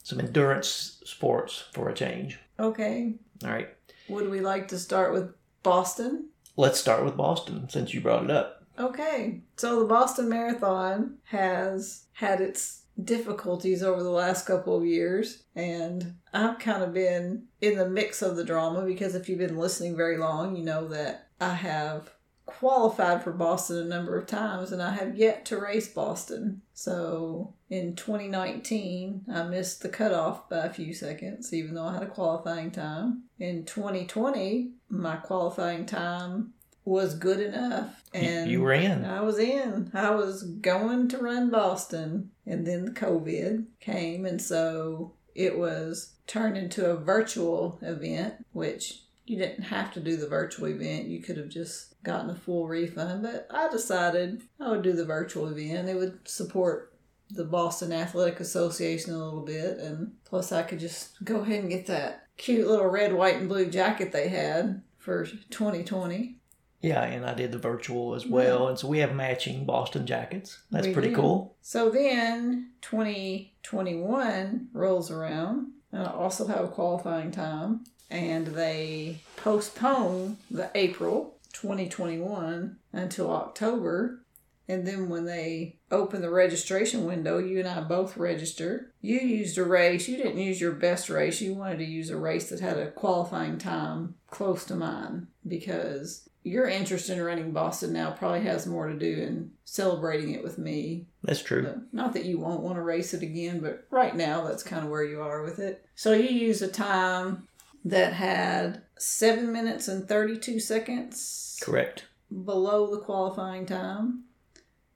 some 0.03 0.19
endurance 0.21 1.01
sports 1.05 1.65
for 1.73 1.89
a 1.89 1.95
change. 1.95 2.39
okay. 2.59 3.15
All 3.45 3.51
right. 3.51 3.69
Would 4.09 4.29
we 4.29 4.41
like 4.41 4.69
to 4.69 4.79
start 4.79 5.13
with 5.13 5.33
Boston? 5.63 6.29
Let's 6.57 6.81
start 6.81 7.05
with 7.05 7.17
Boston 7.17 7.69
since 7.69 7.95
you 7.95 8.01
brought 8.01 8.25
it 8.25 8.31
up. 8.31 8.60
Okay. 8.81 9.43
So 9.57 9.81
the 9.81 9.85
Boston 9.85 10.29
Marathon 10.31 11.19
has 11.25 12.07
had 12.13 12.41
its 12.41 12.85
difficulties 13.05 13.83
over 13.83 14.03
the 14.03 14.11
last 14.11 14.47
couple 14.47 14.77
of 14.77 14.87
years, 14.87 15.45
and 15.55 16.15
I've 16.33 16.59
kind 16.59 16.83
of 16.83 16.95
been 16.95 17.45
in 17.61 17.77
the 17.77 17.89
mix 17.89 18.23
of 18.23 18.37
the 18.37 18.45
drama 18.45 18.87
because 18.87 19.15
if 19.15 19.29
you've 19.29 19.39
been 19.39 19.59
listening 19.59 19.97
very 19.97 20.17
long, 20.17 20.57
you 20.57 20.65
know 20.65 20.89
that 20.89 21.29
I 21.41 21.55
have 21.55 22.11
qualified 22.47 23.23
for 23.23 23.33
Boston 23.33 23.79
a 23.79 23.85
number 23.85 24.19
of 24.19 24.27
times 24.27 24.73
and 24.73 24.83
I 24.83 24.93
have 24.93 25.17
yet 25.17 25.45
to 25.47 25.61
race 25.61 25.89
Boston. 25.89 26.63
So 26.75 27.55
in 27.69 27.95
2019, 27.95 29.27
I 29.33 29.45
missed 29.45 29.83
the 29.83 29.89
cutoff 29.89 30.49
by 30.49 30.67
a 30.67 30.73
few 30.73 30.93
seconds, 30.93 31.55
even 31.55 31.75
though 31.75 31.87
I 31.87 31.95
had 31.95 32.03
a 32.03 32.07
qualifying 32.07 32.73
time. 32.73 33.25
In 33.39 33.65
2020, 33.65 34.73
my 34.89 35.17
qualifying 35.17 35.87
time 35.87 36.55
was 36.85 37.15
good 37.15 37.41
enough. 37.41 38.03
And 38.13 38.51
you 38.51 38.61
were 38.61 38.73
in. 38.73 39.05
I 39.05 39.21
was 39.21 39.39
in. 39.39 39.91
I 39.95 40.11
was 40.11 40.43
going 40.43 41.09
to 41.09 41.19
run 41.19 41.51
Boston, 41.51 42.31
and 42.47 42.67
then 42.67 42.85
the 42.85 42.91
COVID 42.91 43.67
came, 43.81 44.27
and 44.27 44.41
so 44.41 45.13
it 45.35 45.59
was 45.59 46.15
turned 46.27 46.57
into 46.57 46.91
a 46.91 46.97
virtual 46.97 47.79
event, 47.83 48.35
which 48.53 49.03
you 49.27 49.37
didn't 49.37 49.63
have 49.63 49.93
to 49.93 50.01
do 50.01 50.17
the 50.17 50.27
virtual 50.27 50.67
event. 50.67 51.07
You 51.07 51.23
could 51.23 51.37
have 51.37 51.49
just 51.49 52.03
gotten 52.03 52.31
a 52.31 52.35
full 52.35 52.67
refund, 52.67 53.23
but 53.23 53.47
I 53.51 53.69
decided 53.69 54.43
I 54.59 54.71
would 54.71 54.83
do 54.83 54.93
the 54.93 55.05
virtual 55.05 55.47
event. 55.47 55.89
It 55.89 55.97
would 55.97 56.27
support 56.29 56.95
the 57.31 57.45
Boston 57.45 57.93
Athletic 57.93 58.41
Association 58.41 59.15
a 59.15 59.25
little 59.25 59.45
bit, 59.45 59.79
and 59.79 60.15
plus 60.25 60.51
I 60.51 60.65
could 60.65 60.81
just 60.81 61.25
go 61.25 61.43
ahead 61.43 61.61
and 61.61 61.71
get 61.71 61.87
that 61.87 62.27
cute 62.37 62.67
little 62.67 62.89
red, 62.89 63.13
white, 63.13 63.37
and 63.37 63.49
blue 63.49 63.67
jacket 63.67 64.11
they 64.11 64.29
had 64.29 64.83
for 64.99 65.25
2020. 65.25 66.40
Yeah, 66.81 67.03
and 67.03 67.27
I 67.27 67.35
did 67.35 67.53
the 67.53 67.59
virtual 67.59 68.15
as 68.15 68.27
well. 68.27 68.69
And 68.69 68.79
so 68.79 68.89
we 68.89 68.99
have 68.99 69.15
matching 69.15 69.67
Boston 69.67 70.07
jackets. 70.07 70.59
That's 70.71 70.87
We 70.87 70.93
pretty 70.95 71.11
do. 71.11 71.17
cool. 71.17 71.57
So 71.61 71.91
then 71.91 72.71
2021 72.81 74.69
rolls 74.73 75.11
around, 75.11 75.73
and 75.93 76.03
I 76.03 76.11
also 76.11 76.47
have 76.47 76.65
a 76.65 76.69
qualifying 76.69 77.31
time, 77.31 77.85
and 78.11 78.49
they 78.49 79.19
postpone 79.37 80.39
the 80.51 80.71
April 80.75 81.37
2021 81.53 82.77
until 82.93 83.31
October. 83.31 84.23
And 84.69 84.87
then 84.87 85.09
when 85.09 85.25
they 85.25 85.79
open 85.91 86.23
the 86.23 86.31
registration 86.31 87.05
window, 87.05 87.39
you 87.39 87.59
and 87.59 87.69
I 87.69 87.81
both 87.81 88.17
register. 88.17 88.93
You 89.01 89.19
used 89.19 89.59
a 89.59 89.65
race. 89.65 90.07
You 90.07 90.17
didn't 90.17 90.39
use 90.39 90.61
your 90.61 90.73
best 90.73 91.11
race. 91.11 91.41
You 91.41 91.55
wanted 91.55 91.79
to 91.79 91.85
use 91.85 92.09
a 92.09 92.17
race 92.17 92.49
that 92.51 92.61
had 92.61 92.79
a 92.79 92.93
qualifying 92.93 93.59
time 93.59 94.15
close 94.29 94.65
to 94.67 94.77
mine 94.77 95.27
because 95.47 96.29
your 96.51 96.67
interest 96.67 97.09
in 97.11 97.23
running 97.23 97.53
Boston 97.53 97.93
now 97.93 98.11
probably 98.11 98.43
has 98.43 98.67
more 98.67 98.89
to 98.89 98.99
do 98.99 99.23
in 99.23 99.53
celebrating 99.65 100.35
it 100.35 100.43
with 100.43 100.59
me. 100.59 101.07
That's 101.23 101.43
true. 101.43 101.63
So, 101.63 101.81
not 101.93 102.13
that 102.15 102.25
you 102.25 102.41
won't 102.41 102.63
want 102.63 102.75
to 102.77 102.83
race 102.83 103.15
it 103.15 103.23
again, 103.23 103.61
but 103.61 103.87
right 103.91 104.17
now 104.17 104.45
that's 104.45 104.65
kind 104.65 104.85
of 104.85 104.91
where 104.91 105.05
you 105.05 105.23
are 105.23 105.43
with 105.43 105.61
it. 105.61 105.85
So 105.95 106.13
you 106.13 106.29
used 106.29 106.61
a 106.63 106.69
time 106.69 107.47
that 107.85 108.15
had 108.15 108.83
seven 108.99 109.53
minutes 109.53 109.87
and 109.87 110.09
32 110.09 110.59
seconds 110.59 111.59
Correct. 111.63 112.07
below 112.45 112.91
the 112.91 113.01
qualifying 113.01 113.65
time. 113.65 114.25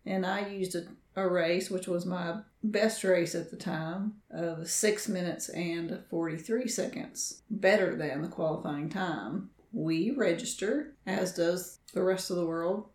And 0.04 0.26
I 0.26 0.48
used 0.48 0.74
a, 0.74 0.86
a 1.14 1.28
race, 1.28 1.70
which 1.70 1.86
was 1.86 2.04
my 2.04 2.40
best 2.64 3.04
race 3.04 3.34
at 3.36 3.50
the 3.52 3.56
time, 3.56 4.14
of 4.30 4.68
six 4.68 5.08
minutes 5.08 5.48
and 5.48 6.00
43 6.10 6.66
seconds, 6.66 7.42
better 7.48 7.94
than 7.96 8.22
the 8.22 8.28
qualifying 8.28 8.88
time. 8.88 9.50
We 9.74 10.12
register, 10.12 10.94
as 11.04 11.34
does 11.34 11.80
the 11.92 12.02
rest 12.02 12.30
of 12.30 12.36
the 12.36 12.46
world, 12.46 12.86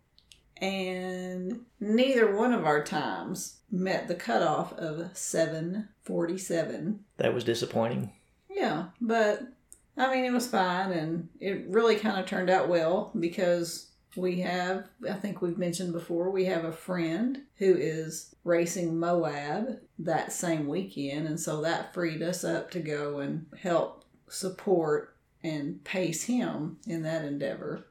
and 0.56 1.60
neither 1.78 2.34
one 2.34 2.52
of 2.52 2.64
our 2.64 2.82
times 2.82 3.58
met 3.70 4.08
the 4.08 4.14
cutoff 4.14 4.72
of 4.74 5.16
747. 5.16 7.04
That 7.18 7.34
was 7.34 7.44
disappointing. 7.44 8.12
Yeah, 8.48 8.86
but 9.00 9.42
I 9.96 10.10
mean, 10.10 10.24
it 10.24 10.32
was 10.32 10.48
fine, 10.48 10.92
and 10.92 11.28
it 11.38 11.66
really 11.68 11.96
kind 11.96 12.18
of 12.18 12.26
turned 12.26 12.50
out 12.50 12.68
well 12.68 13.12
because 13.18 13.90
we 14.16 14.40
have, 14.40 14.88
I 15.08 15.14
think 15.14 15.40
we've 15.40 15.58
mentioned 15.58 15.92
before, 15.92 16.30
we 16.30 16.46
have 16.46 16.64
a 16.64 16.72
friend 16.72 17.42
who 17.56 17.74
is 17.74 18.34
racing 18.42 18.98
Moab 18.98 19.78
that 19.98 20.32
same 20.32 20.66
weekend, 20.66 21.28
and 21.28 21.38
so 21.38 21.60
that 21.60 21.94
freed 21.94 22.22
us 22.22 22.42
up 22.42 22.70
to 22.72 22.80
go 22.80 23.18
and 23.20 23.46
help 23.60 24.04
support 24.28 25.14
and 25.42 25.82
pace 25.84 26.24
him 26.24 26.78
in 26.86 27.02
that 27.02 27.24
endeavor. 27.24 27.86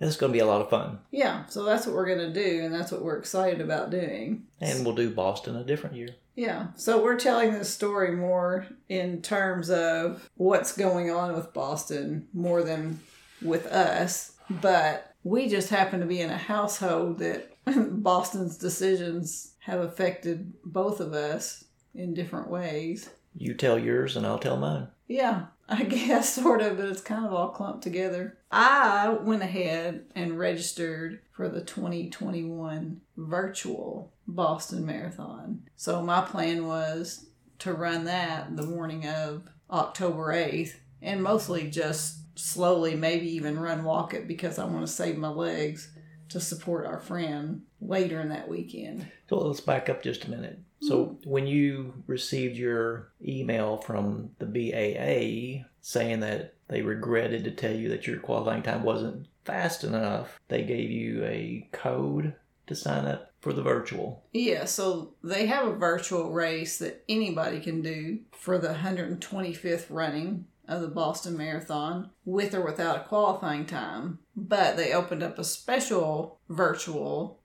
It's 0.00 0.16
going 0.16 0.32
to 0.32 0.36
be 0.36 0.40
a 0.40 0.46
lot 0.46 0.60
of 0.60 0.70
fun. 0.70 0.98
Yeah, 1.12 1.46
so 1.46 1.62
that's 1.62 1.86
what 1.86 1.94
we're 1.94 2.06
going 2.06 2.32
to 2.32 2.32
do, 2.32 2.64
and 2.64 2.74
that's 2.74 2.90
what 2.90 3.02
we're 3.02 3.18
excited 3.18 3.60
about 3.60 3.90
doing. 3.90 4.44
And 4.60 4.84
we'll 4.84 4.96
do 4.96 5.10
Boston 5.10 5.54
a 5.54 5.62
different 5.62 5.94
year. 5.94 6.08
Yeah, 6.34 6.68
so 6.74 7.02
we're 7.02 7.18
telling 7.18 7.52
this 7.52 7.72
story 7.72 8.16
more 8.16 8.66
in 8.88 9.22
terms 9.22 9.70
of 9.70 10.28
what's 10.36 10.76
going 10.76 11.10
on 11.10 11.34
with 11.34 11.52
Boston 11.52 12.26
more 12.32 12.62
than 12.62 12.98
with 13.40 13.66
us, 13.66 14.32
but 14.50 15.14
we 15.24 15.48
just 15.48 15.68
happen 15.68 16.00
to 16.00 16.06
be 16.06 16.20
in 16.20 16.30
a 16.30 16.38
household 16.38 17.18
that 17.18 17.50
Boston's 18.02 18.56
decisions 18.56 19.54
have 19.60 19.80
affected 19.80 20.52
both 20.64 21.00
of 21.00 21.12
us 21.12 21.64
in 21.94 22.14
different 22.14 22.48
ways. 22.48 23.10
You 23.36 23.54
tell 23.54 23.78
yours 23.78 24.16
and 24.16 24.26
I'll 24.26 24.38
tell 24.38 24.56
mine. 24.56 24.88
Yeah, 25.06 25.46
I 25.72 25.84
guess 25.84 26.34
sort 26.34 26.60
of, 26.60 26.76
but 26.76 26.86
it's 26.86 27.00
kind 27.00 27.24
of 27.24 27.32
all 27.32 27.48
clumped 27.48 27.82
together. 27.82 28.36
I 28.50 29.08
went 29.08 29.42
ahead 29.42 30.04
and 30.14 30.38
registered 30.38 31.20
for 31.32 31.48
the 31.48 31.62
2021 31.62 33.00
virtual 33.16 34.12
Boston 34.26 34.84
Marathon. 34.84 35.62
So 35.76 36.02
my 36.02 36.20
plan 36.20 36.66
was 36.66 37.26
to 37.60 37.72
run 37.72 38.04
that 38.04 38.54
the 38.56 38.66
morning 38.66 39.06
of 39.06 39.44
October 39.70 40.32
8th 40.34 40.74
and 41.00 41.22
mostly 41.22 41.70
just 41.70 42.18
slowly, 42.38 42.94
maybe 42.94 43.28
even 43.28 43.58
run 43.58 43.84
walk 43.84 44.14
it 44.14 44.28
because 44.28 44.58
I 44.58 44.64
want 44.64 44.86
to 44.86 44.92
save 44.92 45.16
my 45.16 45.28
legs 45.28 45.90
to 46.28 46.40
support 46.40 46.86
our 46.86 46.98
friend 46.98 47.62
later 47.80 48.20
in 48.20 48.28
that 48.28 48.48
weekend. 48.48 49.06
So 49.28 49.38
let's 49.38 49.60
back 49.60 49.88
up 49.88 50.02
just 50.02 50.24
a 50.24 50.30
minute. 50.30 50.58
So 50.82 51.04
hmm. 51.04 51.30
when 51.30 51.46
you 51.46 51.94
received 52.06 52.56
your 52.56 53.12
email 53.26 53.78
from 53.78 54.30
the 54.38 54.46
BAA 54.46 55.66
saying 55.80 56.20
that 56.20 56.54
they 56.68 56.82
regretted 56.82 57.44
to 57.44 57.50
tell 57.50 57.74
you 57.74 57.88
that 57.90 58.06
your 58.06 58.18
qualifying 58.18 58.62
time 58.62 58.82
wasn't 58.82 59.26
fast 59.44 59.84
enough, 59.84 60.40
they 60.48 60.62
gave 60.62 60.90
you 60.90 61.24
a 61.24 61.68
code 61.72 62.34
to 62.66 62.74
sign 62.74 63.06
up 63.06 63.32
for 63.40 63.52
the 63.52 63.62
virtual. 63.62 64.24
Yeah, 64.32 64.64
so 64.64 65.14
they 65.22 65.46
have 65.46 65.66
a 65.66 65.76
virtual 65.76 66.30
race 66.30 66.78
that 66.78 67.02
anybody 67.08 67.60
can 67.60 67.82
do 67.82 68.20
for 68.32 68.58
the 68.58 68.74
125th 68.74 69.86
running 69.90 70.46
of 70.68 70.80
the 70.80 70.88
Boston 70.88 71.36
Marathon 71.36 72.10
with 72.24 72.54
or 72.54 72.64
without 72.64 72.96
a 72.96 73.04
qualifying 73.04 73.66
time. 73.66 74.20
But 74.36 74.76
they 74.76 74.92
opened 74.92 75.22
up 75.22 75.38
a 75.38 75.44
special 75.44 76.38
virtual, 76.48 77.40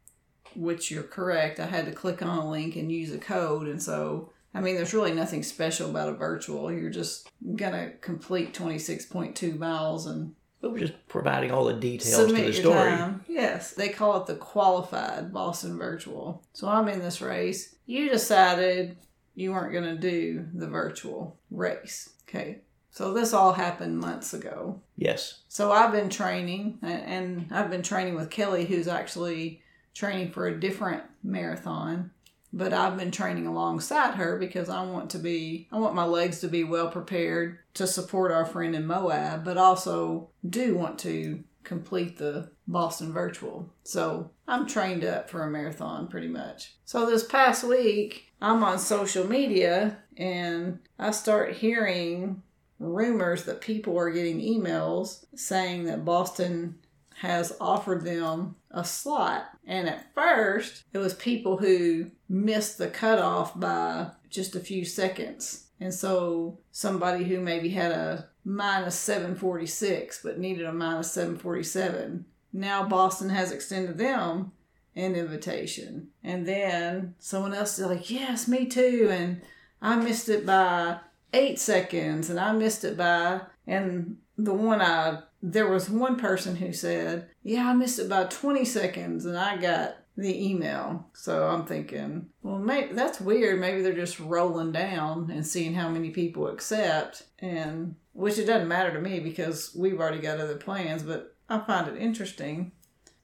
which 0.55 0.89
you're 0.91 1.03
correct. 1.03 1.59
I 1.59 1.65
had 1.65 1.85
to 1.85 1.91
click 1.91 2.21
on 2.21 2.37
a 2.37 2.49
link 2.49 2.75
and 2.75 2.91
use 2.91 3.11
a 3.13 3.17
code. 3.17 3.67
And 3.67 3.81
so, 3.81 4.31
I 4.53 4.61
mean, 4.61 4.75
there's 4.75 4.93
really 4.93 5.13
nothing 5.13 5.43
special 5.43 5.89
about 5.89 6.09
a 6.09 6.13
virtual. 6.13 6.71
You're 6.71 6.89
just 6.89 7.29
going 7.55 7.73
to 7.73 7.91
complete 8.01 8.53
26.2 8.53 9.57
miles 9.57 10.05
and 10.07 10.33
But 10.61 10.71
we're 10.71 10.79
just 10.79 11.07
providing 11.07 11.51
all 11.51 11.65
the 11.65 11.73
details 11.73 12.27
to 12.27 12.33
the 12.33 12.53
story. 12.53 12.89
time. 12.91 13.23
Yes, 13.27 13.73
they 13.73 13.89
call 13.89 14.21
it 14.21 14.27
the 14.27 14.35
qualified 14.35 15.31
Boston 15.31 15.77
Virtual. 15.77 16.43
So 16.53 16.67
I'm 16.67 16.87
in 16.87 16.99
this 16.99 17.21
race. 17.21 17.75
You 17.85 18.09
decided 18.09 18.97
you 19.35 19.51
weren't 19.51 19.71
going 19.71 19.95
to 19.95 19.97
do 20.01 20.47
the 20.53 20.67
virtual 20.67 21.37
race. 21.51 22.09
Okay. 22.27 22.61
So 22.89 23.13
this 23.13 23.31
all 23.31 23.53
happened 23.53 23.99
months 23.99 24.33
ago. 24.33 24.81
Yes. 24.95 25.41
So 25.47 25.71
I've 25.71 25.91
been 25.91 26.09
training, 26.09 26.79
and 26.81 27.47
I've 27.51 27.69
been 27.69 27.83
training 27.83 28.15
with 28.15 28.31
Kelly, 28.31 28.65
who's 28.65 28.87
actually 28.87 29.61
training 29.97 30.31
for 30.31 30.47
a 30.47 30.59
different 30.59 31.03
marathon. 31.23 32.11
But 32.53 32.71
I've 32.71 32.97
been 32.97 33.11
training 33.11 33.45
alongside 33.45 34.15
her 34.15 34.37
because 34.37 34.69
I 34.69 34.81
want 34.83 35.09
to 35.11 35.19
be, 35.19 35.67
I 35.71 35.79
want 35.79 35.95
my 35.95 36.05
legs 36.05 36.39
to 36.41 36.47
be 36.47 36.63
well 36.63 36.89
prepared 36.89 37.59
to 37.73 37.85
support 37.85 38.31
our 38.31 38.45
friend 38.45 38.75
in 38.75 38.85
Moab, 38.85 39.43
but 39.43 39.57
also 39.57 40.29
do 40.47 40.75
want 40.75 40.97
to 40.99 41.43
complete 41.63 42.17
the 42.17 42.49
Boston 42.67 43.11
Virtual. 43.11 43.73
So 43.83 44.31
I'm 44.47 44.65
trained 44.65 45.03
up 45.03 45.29
for 45.29 45.43
a 45.43 45.51
marathon 45.51 46.07
pretty 46.07 46.29
much. 46.29 46.75
So 46.85 47.05
this 47.05 47.25
past 47.25 47.63
week, 47.65 48.31
I'm 48.41 48.63
on 48.63 48.79
social 48.79 49.27
media 49.27 49.97
and 50.15 50.79
I 50.97 51.11
start 51.11 51.53
hearing 51.53 52.43
rumors 52.79 53.43
that 53.43 53.59
people 53.59 53.97
are 53.97 54.11
getting 54.11 54.39
emails 54.39 55.25
saying 55.35 55.85
that 55.85 56.05
Boston 56.05 56.77
has 57.15 57.57
offered 57.59 58.05
them 58.05 58.55
a 58.77 58.85
slot. 58.85 59.49
And 59.65 59.89
at 59.89 60.13
first, 60.13 60.83
it 60.93 60.99
was 60.99 61.13
people 61.15 61.57
who 61.57 62.11
missed 62.29 62.77
the 62.77 62.87
cutoff 62.87 63.59
by 63.59 64.11
just 64.29 64.55
a 64.55 64.59
few 64.59 64.85
seconds. 64.85 65.65
And 65.79 65.93
so 65.93 66.59
somebody 66.71 67.23
who 67.25 67.39
maybe 67.39 67.69
had 67.69 67.91
a 67.91 68.29
minus 68.45 68.95
746 68.95 70.21
but 70.23 70.39
needed 70.39 70.65
a 70.65 70.71
minus 70.71 71.11
747. 71.11 72.25
Now 72.53 72.87
Boston 72.87 73.29
has 73.29 73.51
extended 73.51 73.97
them 73.97 74.51
an 74.95 75.15
invitation. 75.15 76.09
And 76.23 76.47
then 76.47 77.15
someone 77.19 77.53
else 77.53 77.77
is 77.77 77.85
like, 77.85 78.09
yes, 78.09 78.47
me 78.47 78.65
too. 78.65 79.09
And 79.11 79.41
I 79.81 79.95
missed 79.95 80.29
it 80.29 80.45
by 80.45 80.99
eight 81.33 81.59
seconds 81.59 82.29
and 82.29 82.39
I 82.39 82.51
missed 82.51 82.83
it 82.83 82.97
by, 82.97 83.41
and 83.65 84.17
the 84.37 84.53
one 84.53 84.81
I, 84.81 85.19
there 85.41 85.69
was 85.69 85.89
one 85.89 86.17
person 86.17 86.55
who 86.55 86.73
said, 86.73 87.29
yeah, 87.43 87.69
I 87.69 87.73
missed 87.73 87.99
it 87.99 88.09
by 88.09 88.25
20 88.25 88.65
seconds 88.65 89.25
and 89.25 89.37
I 89.37 89.57
got 89.57 89.97
the 90.17 90.49
email. 90.49 91.07
So 91.13 91.47
I'm 91.47 91.65
thinking, 91.65 92.27
well, 92.41 92.57
maybe 92.57 92.93
that's 92.93 93.21
weird. 93.21 93.59
Maybe 93.59 93.81
they're 93.81 93.93
just 93.93 94.19
rolling 94.19 94.71
down 94.71 95.29
and 95.31 95.45
seeing 95.45 95.75
how 95.75 95.89
many 95.89 96.09
people 96.09 96.47
accept, 96.47 97.23
and 97.39 97.95
which 98.13 98.39
it 98.39 98.45
doesn't 98.45 98.67
matter 98.67 98.91
to 98.93 98.99
me 98.99 99.19
because 99.19 99.73
we've 99.75 99.99
already 99.99 100.19
got 100.19 100.39
other 100.39 100.55
plans, 100.55 101.03
but 101.03 101.35
I 101.47 101.59
find 101.59 101.87
it 101.87 102.01
interesting. 102.01 102.71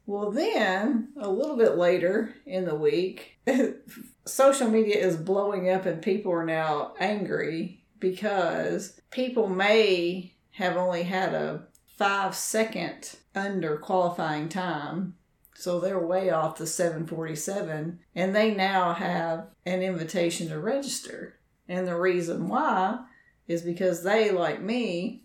Well, 0.05 0.31
then 0.31 1.09
a 1.19 1.29
little 1.29 1.57
bit 1.57 1.77
later 1.77 2.35
in 2.45 2.65
the 2.65 2.75
week, 2.75 3.39
social 4.25 4.69
media 4.69 4.97
is 4.97 5.15
blowing 5.15 5.69
up 5.69 5.85
and 5.85 6.01
people 6.01 6.31
are 6.31 6.45
now 6.45 6.93
angry 6.99 7.83
because 7.99 8.99
people 9.11 9.47
may 9.47 10.33
have 10.51 10.77
only 10.77 11.03
had 11.03 11.33
a 11.33 11.63
five 11.97 12.35
second 12.35 13.15
under 13.35 13.77
qualifying 13.77 14.49
time. 14.49 15.15
So 15.55 15.79
they're 15.79 15.99
way 15.99 16.29
off 16.29 16.57
the 16.57 16.67
747 16.67 17.99
and 18.15 18.35
they 18.35 18.53
now 18.53 18.93
have 18.93 19.47
an 19.65 19.81
invitation 19.81 20.49
to 20.49 20.59
register. 20.59 21.35
And 21.67 21.87
the 21.87 21.95
reason 21.95 22.47
why 22.49 23.05
is 23.47 23.61
because 23.61 24.03
they, 24.03 24.31
like 24.31 24.61
me, 24.61 25.23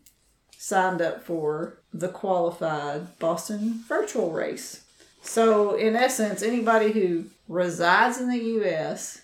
signed 0.56 1.00
up 1.00 1.22
for 1.22 1.78
the 1.92 2.08
qualified 2.08 3.18
Boston 3.18 3.82
virtual 3.86 4.32
race. 4.32 4.84
So, 5.22 5.74
in 5.74 5.96
essence, 5.96 6.42
anybody 6.42 6.92
who 6.92 7.26
resides 7.48 8.18
in 8.18 8.28
the 8.28 8.38
U.S. 8.38 9.22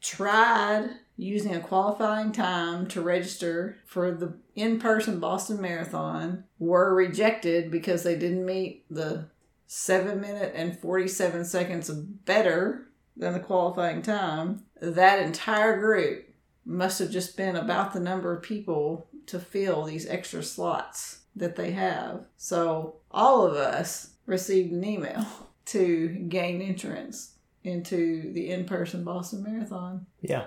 tried 0.00 0.90
using 1.16 1.54
a 1.54 1.60
qualifying 1.60 2.32
time 2.32 2.86
to 2.88 3.00
register 3.00 3.78
for 3.86 4.10
the 4.10 4.34
in 4.54 4.78
person 4.78 5.18
Boston 5.18 5.60
Marathon 5.60 6.44
were 6.58 6.94
rejected 6.94 7.70
because 7.70 8.02
they 8.02 8.16
didn't 8.16 8.44
meet 8.44 8.84
the 8.90 9.26
seven 9.66 10.20
minute 10.20 10.52
and 10.54 10.78
47 10.78 11.44
seconds 11.44 11.90
better 11.90 12.88
than 13.16 13.32
the 13.32 13.40
qualifying 13.40 14.02
time, 14.02 14.62
that 14.80 15.20
entire 15.20 15.78
group 15.78 16.28
must 16.64 16.98
have 16.98 17.10
just 17.10 17.36
been 17.36 17.56
about 17.56 17.92
the 17.92 18.00
number 18.00 18.34
of 18.34 18.42
people 18.42 19.08
to 19.26 19.38
fill 19.38 19.84
these 19.84 20.06
extra 20.06 20.42
slots 20.42 21.20
that 21.34 21.56
they 21.56 21.72
have. 21.72 22.24
So 22.36 22.96
all 23.10 23.46
of 23.46 23.54
us 23.54 24.10
received 24.26 24.72
an 24.72 24.84
email 24.84 25.26
to 25.66 26.08
gain 26.28 26.60
entrance 26.60 27.34
into 27.64 28.32
the 28.32 28.50
in 28.50 28.64
person 28.64 29.02
Boston 29.02 29.42
Marathon. 29.42 30.06
Yeah, 30.20 30.46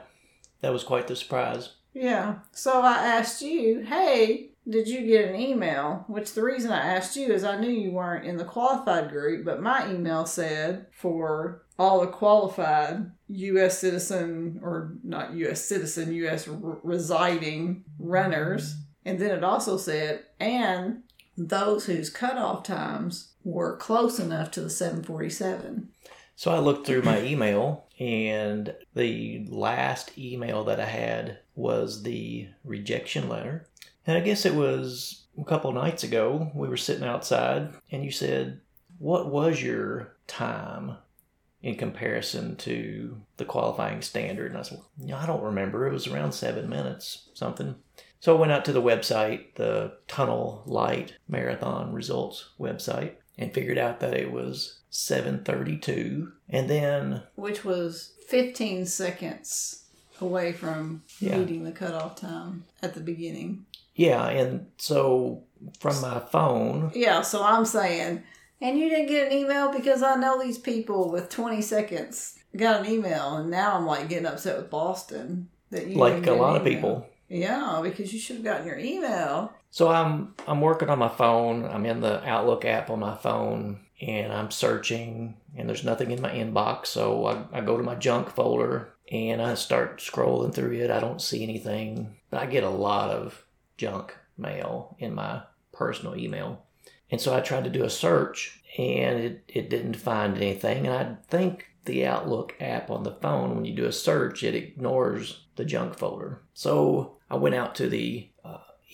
that 0.62 0.74
was 0.74 0.84
quite 0.84 1.08
the 1.08 1.16
surprise. 1.16 1.74
Yeah. 1.94 2.40
So 2.52 2.82
I 2.82 2.94
asked 2.94 3.42
you, 3.42 3.82
hey, 3.82 4.52
did 4.68 4.88
you 4.88 5.06
get 5.06 5.30
an 5.30 5.40
email? 5.40 6.06
Which 6.08 6.34
the 6.34 6.44
reason 6.44 6.72
I 6.72 6.96
asked 6.96 7.16
you 7.16 7.34
is 7.34 7.44
I 7.44 7.60
knew 7.60 7.70
you 7.70 7.92
weren't 7.92 8.26
in 8.26 8.38
the 8.38 8.46
qualified 8.46 9.10
group, 9.10 9.46
but 9.46 9.62
my 9.62 9.90
email 9.90 10.26
said 10.26 10.86
for 10.92 11.64
all 11.80 12.02
the 12.02 12.08
qualified 12.08 13.12
U.S. 13.30 13.80
citizen 13.80 14.60
or 14.62 14.98
not 15.04 15.34
U.S. 15.34 15.66
citizen, 15.66 16.14
U.S. 16.14 16.48
R- 16.48 16.80
residing 16.84 17.84
runners. 17.98 18.76
And 19.06 19.20
then 19.20 19.32
it 19.32 19.44
also 19.44 19.78
said, 19.78 20.26
and 20.40 21.04
those 21.38 21.86
whose 21.86 22.10
cutoff 22.10 22.64
times 22.64 23.34
were 23.44 23.78
close 23.78 24.20
enough 24.20 24.52
to 24.52 24.62
the 24.62 24.70
747. 24.70 25.90
So 26.36 26.52
I 26.52 26.60
looked 26.60 26.86
through 26.86 27.02
my 27.02 27.22
email, 27.22 27.86
and 28.00 28.74
the 28.96 29.46
last 29.50 30.18
email 30.18 30.64
that 30.64 30.80
I 30.80 30.86
had 30.86 31.40
was 31.56 32.04
the 32.04 32.48
rejection 32.64 33.28
letter. 33.28 33.68
And 34.08 34.18
I 34.18 34.22
guess 34.22 34.46
it 34.46 34.56
was 34.56 35.26
a 35.38 35.44
couple 35.44 35.72
nights 35.74 36.04
ago. 36.04 36.50
We 36.56 36.70
were 36.70 36.78
sitting 36.78 37.04
outside, 37.04 37.74
and 37.92 38.04
you 38.04 38.12
said, 38.12 38.62
What 38.98 39.30
was 39.30 39.62
your 39.62 40.16
time 40.28 40.98
in 41.62 41.76
comparison 41.76 42.56
to 42.56 43.18
the 43.36 43.46
qualifying 43.46 44.02
standard? 44.02 44.52
And 44.52 44.60
I 44.60 44.64
said, 44.64 44.80
"No, 44.98 45.18
I 45.18 45.26
don't 45.26 45.44
remember. 45.44 45.86
It 45.86 45.94
was 45.94 46.08
around 46.08 46.32
seven 46.32 46.70
minutes, 46.70 47.30
something. 47.34 47.76
So 48.22 48.36
I 48.36 48.40
went 48.40 48.52
out 48.52 48.66
to 48.66 48.74
the 48.74 48.82
website, 48.82 49.56
the 49.56 49.94
Tunnel 50.08 50.64
Light 50.66 51.16
Marathon 51.28 51.94
Results 51.94 52.50
website, 52.60 53.16
and 53.40 53.52
figured 53.54 53.80
out 53.80 54.00
that 54.02 54.14
it 54.14 54.32
was 54.32 54.80
732. 54.92 56.32
And 56.50 56.70
then 56.70 57.24
which 57.36 57.66
was 57.66 58.14
15 58.28 58.86
seconds 58.86 59.86
away 60.22 60.52
from 60.52 61.04
Yeah. 61.20 61.38
meeting 61.38 61.64
the 61.64 61.72
cutoff 61.72 62.16
time 62.20 62.66
at 62.84 62.94
the 62.94 63.00
beginning. 63.00 63.66
Yeah, 63.96 64.28
and 64.28 64.68
so 64.78 65.44
from 65.80 66.00
my 66.02 66.20
phone, 66.20 66.92
Yeah, 66.94 67.22
so 67.22 67.44
I'm 67.44 67.66
saying, 67.66 68.24
and 68.62 68.78
you 68.78 68.90
didn't 68.90 69.08
get 69.08 69.28
an 69.28 69.34
email 69.38 69.72
because 69.72 70.04
I 70.04 70.16
know 70.16 70.42
these 70.42 70.58
people 70.58 71.10
with 71.10 71.30
20 71.30 71.62
seconds 71.62 72.36
got 72.56 72.82
an 72.86 72.92
email, 72.92 73.38
and 73.38 73.50
now 73.50 73.76
I'm 73.76 73.86
like 73.86 74.10
getting 74.10 74.26
upset 74.26 74.58
with 74.58 74.70
Boston 74.70 75.50
that 75.70 75.88
you 75.88 75.96
like 75.96 76.16
didn't 76.16 76.30
a 76.30 76.42
lot 76.42 76.58
of 76.58 76.64
people. 76.64 77.06
Yeah, 77.28 77.80
because 77.84 78.12
you 78.14 78.20
should 78.20 78.38
have 78.38 78.46
gotten 78.46 78.68
your 78.68 78.78
email. 78.80 79.54
So 79.72 79.90
I'm 79.90 80.34
I'm 80.48 80.62
working 80.62 80.90
on 80.90 81.00
my 81.00 81.10
phone. 81.10 81.66
I'm 81.66 81.86
in 81.86 82.02
the 82.02 82.28
Outlook 82.28 82.66
app 82.66 82.90
on 82.90 83.00
my 83.00 83.16
phone, 83.16 83.82
and 84.02 84.34
I'm 84.34 84.52
searching, 84.52 85.38
and 85.56 85.70
there's 85.70 85.84
nothing 85.84 86.12
in 86.12 86.22
my 86.22 86.32
inbox. 86.32 86.88
So 86.88 87.26
I, 87.26 87.58
I 87.58 87.62
go 87.62 87.78
to 87.78 87.84
my 87.84 87.96
junk 87.96 88.30
folder 88.30 88.94
and 89.12 89.42
I 89.42 89.56
start 89.56 90.00
scrolling 90.00 90.54
through 90.54 90.74
it. 90.74 90.92
I 90.92 91.00
don't 91.00 91.22
see 91.22 91.44
anything, 91.44 92.18
but 92.30 92.42
I 92.42 92.46
get 92.46 92.64
a 92.64 92.70
lot 92.70 93.10
of 93.10 93.46
junk 93.78 94.16
mail 94.38 94.96
in 95.00 95.14
my 95.16 95.44
personal 95.72 96.16
email, 96.16 96.66
and 97.12 97.22
so 97.22 97.36
I 97.36 97.42
tried 97.42 97.64
to 97.66 97.70
do 97.70 97.84
a 97.84 97.90
search, 97.90 98.62
and 98.78 99.20
it 99.20 99.44
it 99.48 99.70
didn't 99.70 99.96
find 99.96 100.36
anything. 100.38 100.88
And 100.88 100.96
I 100.96 101.18
think 101.28 101.68
the 101.86 102.06
Outlook 102.06 102.56
app 102.60 102.90
on 102.90 103.04
the 103.04 103.16
phone, 103.22 103.56
when 103.56 103.66
you 103.66 103.74
do 103.74 103.86
a 103.86 103.92
search, 103.92 104.44
it 104.44 104.56
ignores 104.56 105.46
the 105.56 105.66
junk 105.66 105.98
folder. 105.98 106.42
So 106.54 107.18
I 107.30 107.36
went 107.36 107.56
out 107.56 107.76
to 107.76 107.90
the 107.90 108.29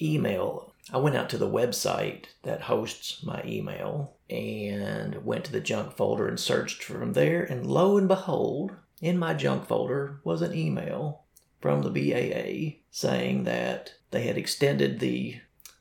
email. 0.01 0.73
I 0.93 0.97
went 0.97 1.15
out 1.15 1.29
to 1.31 1.37
the 1.37 1.49
website 1.49 2.25
that 2.43 2.61
hosts 2.61 3.23
my 3.23 3.41
email 3.45 4.15
and 4.29 5.25
went 5.25 5.45
to 5.45 5.51
the 5.51 5.59
junk 5.59 5.95
folder 5.95 6.27
and 6.27 6.39
searched 6.39 6.83
from 6.83 7.13
there. 7.13 7.43
And 7.43 7.65
lo 7.65 7.97
and 7.97 8.07
behold, 8.07 8.71
in 9.01 9.17
my 9.17 9.33
junk 9.33 9.65
folder 9.65 10.19
was 10.23 10.41
an 10.41 10.53
email 10.53 11.23
from 11.59 11.81
the 11.81 11.89
BAA 11.89 12.77
saying 12.91 13.43
that 13.45 13.93
they 14.11 14.23
had 14.23 14.37
extended 14.37 14.99
the 14.99 15.37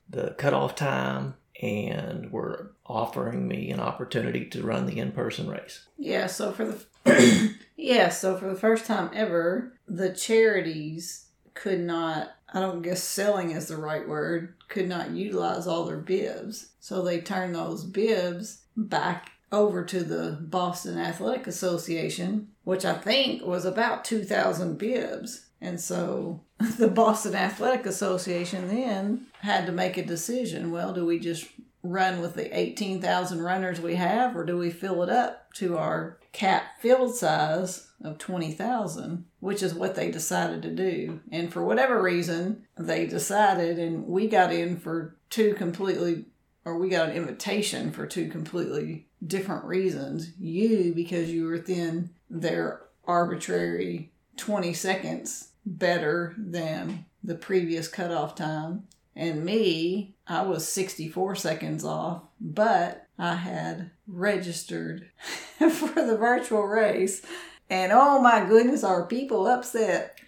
the 0.09 0.35
cutoff 0.39 0.75
time 0.75 1.35
and 1.63 2.31
were 2.31 2.73
offering 2.87 3.49
me 3.49 3.71
an 3.71 3.81
opportunity 3.81 4.45
to 4.45 4.63
run 4.63 4.87
the 4.87 4.99
in-person 4.99 5.49
race. 5.49 5.87
Yeah, 5.97 6.27
so 6.27 6.53
for 6.53 6.65
the 6.65 7.55
yeah, 7.77 8.09
so 8.09 8.37
for 8.37 8.49
the 8.49 8.59
first 8.59 8.87
time 8.87 9.11
ever, 9.15 9.75
the 9.87 10.13
charities 10.13 11.24
could 11.55 11.81
not 11.81 12.31
I 12.55 12.61
don't 12.61 12.83
guess 12.83 13.03
selling 13.03 13.51
is 13.51 13.67
the 13.67 13.77
right 13.77 14.09
word, 14.09 14.55
could 14.69 14.89
not 14.89 15.11
utilize 15.11 15.67
all 15.67 15.85
their 15.87 15.97
bibs. 15.97 16.71
So 16.79 17.03
they 17.03 17.21
turned 17.21 17.57
those 17.57 17.83
bibs 17.85 18.63
back 18.77 19.33
over 19.51 19.85
to 19.85 20.05
the 20.05 20.39
Boston 20.41 20.97
Athletic 20.97 21.49
Association, 21.49 22.49
which 22.63 22.85
I 22.85 22.95
think 22.95 23.45
was 23.45 23.65
about 23.65 24.05
2,000 24.05 24.79
bibs. 24.79 25.47
And 25.61 25.81
so 25.81 26.43
the 26.79 26.89
Boston 26.89 27.35
Athletic 27.35 27.87
Association 27.87 28.69
then 28.69 29.27
had 29.41 29.67
to 29.67 29.73
make 29.73 29.97
a 29.97 30.05
decision. 30.05 30.71
Well, 30.71 30.93
do 30.93 31.05
we 31.05 31.19
just 31.19 31.49
run 31.83 32.21
with 32.21 32.35
the 32.35 32.57
18,000 32.57 33.43
runners 33.43 33.81
we 33.81 33.97
have, 33.97 34.37
or 34.37 34.45
do 34.45 34.57
we 34.57 34.71
fill 34.71 35.03
it 35.03 35.11
up 35.11 35.53
to 35.55 35.77
our 35.77 36.19
cap 36.35 36.79
field 36.81 37.15
size 37.15 37.89
of 38.03 38.19
20,000, 38.19 39.25
which 39.41 39.63
is 39.63 39.73
what 39.73 39.95
they 39.95 40.11
decided 40.11 40.61
to 40.63 40.71
do. 40.71 41.21
And 41.33 41.51
for 41.51 41.65
whatever 41.65 42.03
reason, 42.03 42.67
they 42.77 43.07
decided, 43.07 43.79
and 43.79 44.07
we 44.07 44.29
got 44.29 44.53
in 44.53 44.77
for 44.77 45.17
two 45.31 45.55
completely, 45.55 46.27
or 46.65 46.77
we 46.77 46.91
got 46.91 47.09
an 47.09 47.17
invitation 47.17 47.93
for 47.93 48.07
two 48.07 48.29
completely 48.29 49.07
different 49.27 49.65
reasons. 49.65 50.33
You, 50.39 50.93
because 50.95 51.31
you 51.31 51.45
were 51.45 51.53
within 51.53 52.11
their 52.29 52.83
arbitrary 53.07 54.13
20 54.37 54.75
seconds 54.75 55.53
better 55.65 56.35
than 56.37 57.07
the 57.23 57.37
previous 57.37 57.89
cutoff 57.89 58.35
time. 58.35 58.85
And 59.17 59.45
me, 59.45 60.17
I 60.27 60.43
was 60.43 60.69
64 60.69 61.37
seconds 61.37 61.85
off, 61.85 62.23
but 62.41 63.07
I 63.19 63.37
had 63.37 63.93
registered 64.07 65.11
for 65.59 65.95
the 66.03 66.17
virtual 66.19 66.63
race. 66.63 67.23
And 67.71 67.93
oh 67.93 68.21
my 68.21 68.45
goodness, 68.45 68.85
are 68.85 69.07
people 69.07 69.47
upset? 69.47 70.19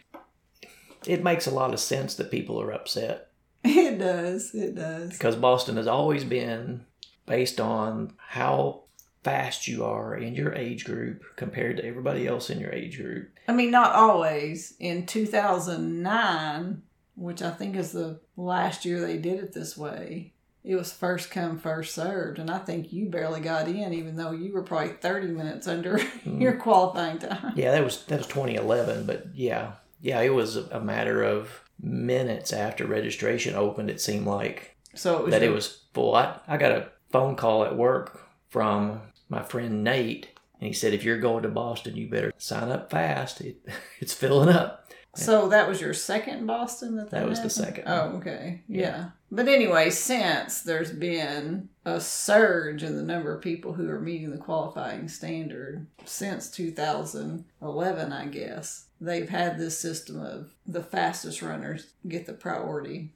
It 1.07 1.23
makes 1.23 1.47
a 1.47 1.51
lot 1.53 1.73
of 1.73 1.81
sense 1.81 2.15
that 2.17 2.31
people 2.31 2.61
are 2.61 2.73
upset 2.73 3.31
It 3.65 3.99
does, 3.99 4.55
it 4.55 4.75
does. 4.75 5.11
because 5.11 5.37
Boston 5.37 5.77
has 5.77 5.87
always 5.87 6.25
been 6.25 6.85
based 7.27 7.61
on 7.61 8.13
how 8.19 8.83
fast 9.25 9.67
you 9.67 9.85
are 9.85 10.17
in 10.17 10.35
your 10.37 10.55
age 10.55 10.85
group 10.85 11.23
compared 11.35 11.77
to 11.79 11.85
everybody 11.85 12.29
else 12.29 12.49
in 12.49 12.61
your 12.61 12.71
age 12.71 12.97
group. 12.97 13.29
I 13.49 13.53
mean, 13.53 13.73
not 13.73 13.93
always. 13.93 14.75
In 14.79 15.05
2009, 15.05 16.83
which 17.17 17.43
I 17.43 17.51
think 17.51 17.75
is 17.75 17.91
the 17.93 18.21
last 18.37 18.85
year 18.85 19.01
they 19.01 19.19
did 19.19 19.41
it 19.41 19.53
this 19.53 19.77
way, 19.77 20.33
it 20.67 20.75
was 20.75 20.93
first 20.93 21.31
come, 21.31 21.59
first 21.59 21.95
served. 21.95 22.41
And 22.41 22.51
I 22.51 22.59
think 22.59 22.93
you 22.93 23.07
barely 23.07 23.41
got 23.41 23.69
in, 23.69 23.95
even 23.95 24.17
though 24.17 24.33
you 24.33 24.53
were 24.53 24.63
probably 24.63 24.89
30 24.89 25.29
minutes 25.29 25.69
under 25.69 25.99
hmm. 26.25 26.41
your 26.41 26.57
qualifying 26.57 27.19
time. 27.19 27.53
Yeah, 27.55 27.71
that 27.71 27.85
was 27.85 28.05
that 28.07 28.19
was 28.19 28.27
2011, 28.27 29.07
but 29.07 29.29
yeah, 29.33 29.75
yeah, 30.01 30.21
it 30.21 30.35
was 30.35 30.57
a 30.57 30.81
matter 30.81 31.23
of 31.23 31.63
minutes 31.81 32.53
after 32.53 32.85
registration 32.85 33.55
opened. 33.55 33.91
It 33.91 34.01
seemed 34.01 34.27
like 34.27 34.77
So 34.95 35.19
it 35.19 35.25
was 35.25 35.31
that 35.31 35.43
it 35.45 35.51
was 35.51 35.85
full. 35.95 36.17
I, 36.17 36.41
I 36.49 36.57
got 36.57 36.73
a 36.73 36.89
phone 37.11 37.37
call 37.37 37.65
at 37.65 37.77
work 37.77 38.27
from 38.49 39.03
my 39.29 39.45
friend 39.45 39.85
Nate, 39.85 40.29
and 40.61 40.67
he 40.67 40.73
said, 40.73 40.93
"If 40.93 41.05
you're 41.05 41.21
going 41.21 41.45
to 41.45 41.49
Boston, 41.49 41.97
you 41.97 42.09
better 42.09 42.33
sign 42.39 42.71
up 42.71 42.91
fast. 42.91 43.41
It, 43.41 43.65
it's 44.01 44.15
filling 44.15 44.49
up." 44.49 44.86
So 45.17 45.49
that 45.49 45.69
was 45.69 45.81
your 45.81 45.95
second 45.95 46.47
Boston 46.47 46.97
that 46.97 47.11
that, 47.11 47.21
That 47.21 47.29
was 47.29 47.41
the 47.41 47.51
second. 47.51 47.85
Oh, 47.87 48.17
okay. 48.17 48.63
Yeah. 48.69 48.81
Yeah. 48.81 49.11
But 49.31 49.49
anyway, 49.49 49.91
since 49.91 50.63
there's 50.63 50.93
been 50.93 51.69
a 51.85 52.01
surge 52.01 52.83
in 52.83 52.97
the 52.97 53.03
number 53.03 53.35
of 53.35 53.43
people 53.43 53.73
who 53.73 53.89
are 53.91 54.01
meeting 54.01 54.31
the 54.31 54.39
qualifying 54.39 55.09
standard 55.09 55.87
since 56.05 56.51
2011, 56.51 58.13
I 58.13 58.27
guess, 58.27 58.87
they've 59.01 59.29
had 59.29 59.59
this 59.59 59.79
system 59.79 60.21
of 60.21 60.55
the 60.67 60.83
fastest 60.83 61.43
runners 61.43 61.89
get 62.07 62.27
the 62.27 62.35
priority. 62.35 63.13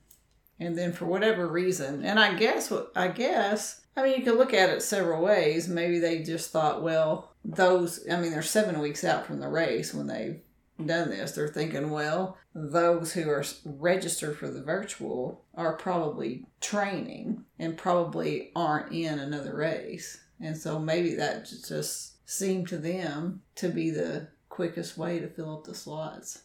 And 0.59 0.77
then 0.77 0.93
for 0.93 1.07
whatever 1.07 1.47
reason, 1.49 2.05
and 2.05 2.19
I 2.19 2.35
guess 2.35 2.71
what 2.71 2.93
I 2.95 3.09
guess, 3.09 3.81
I 3.97 4.03
mean, 4.03 4.19
you 4.19 4.25
could 4.25 4.37
look 4.37 4.53
at 4.53 4.69
it 4.69 4.83
several 4.83 5.23
ways. 5.23 5.69
Maybe 5.69 5.99
they 5.99 6.23
just 6.23 6.51
thought, 6.51 6.83
well, 6.83 7.31
those, 7.45 8.07
I 8.11 8.21
mean, 8.21 8.31
they're 8.31 8.43
seven 8.43 8.81
weeks 8.81 9.05
out 9.05 9.27
from 9.27 9.41
the 9.41 9.49
race 9.49 9.95
when 9.95 10.07
they've 10.07 10.41
done 10.87 11.11
this, 11.11 11.33
they're 11.33 11.49
thinking, 11.49 11.91
well, 11.91 12.37
those 12.55 13.13
who 13.13 13.29
are 13.31 13.45
registered 13.65 14.37
for 14.37 14.51
the 14.51 14.63
virtual 14.63 15.45
are 15.55 15.77
probably 15.77 16.47
training 16.61 17.45
and 17.59 17.77
probably 17.77 18.51
aren't 18.55 18.93
in 18.93 19.19
another 19.19 19.55
race. 19.55 20.21
And 20.41 20.57
so 20.57 20.79
maybe 20.79 21.15
that 21.15 21.45
just 21.45 22.29
seemed 22.29 22.69
to 22.69 22.79
them 22.79 23.43
to 23.57 23.69
be 23.69 23.91
the 23.91 24.29
quickest 24.49 24.97
way 24.97 25.19
to 25.19 25.29
fill 25.29 25.55
up 25.55 25.65
the 25.65 25.75
slots. 25.75 26.43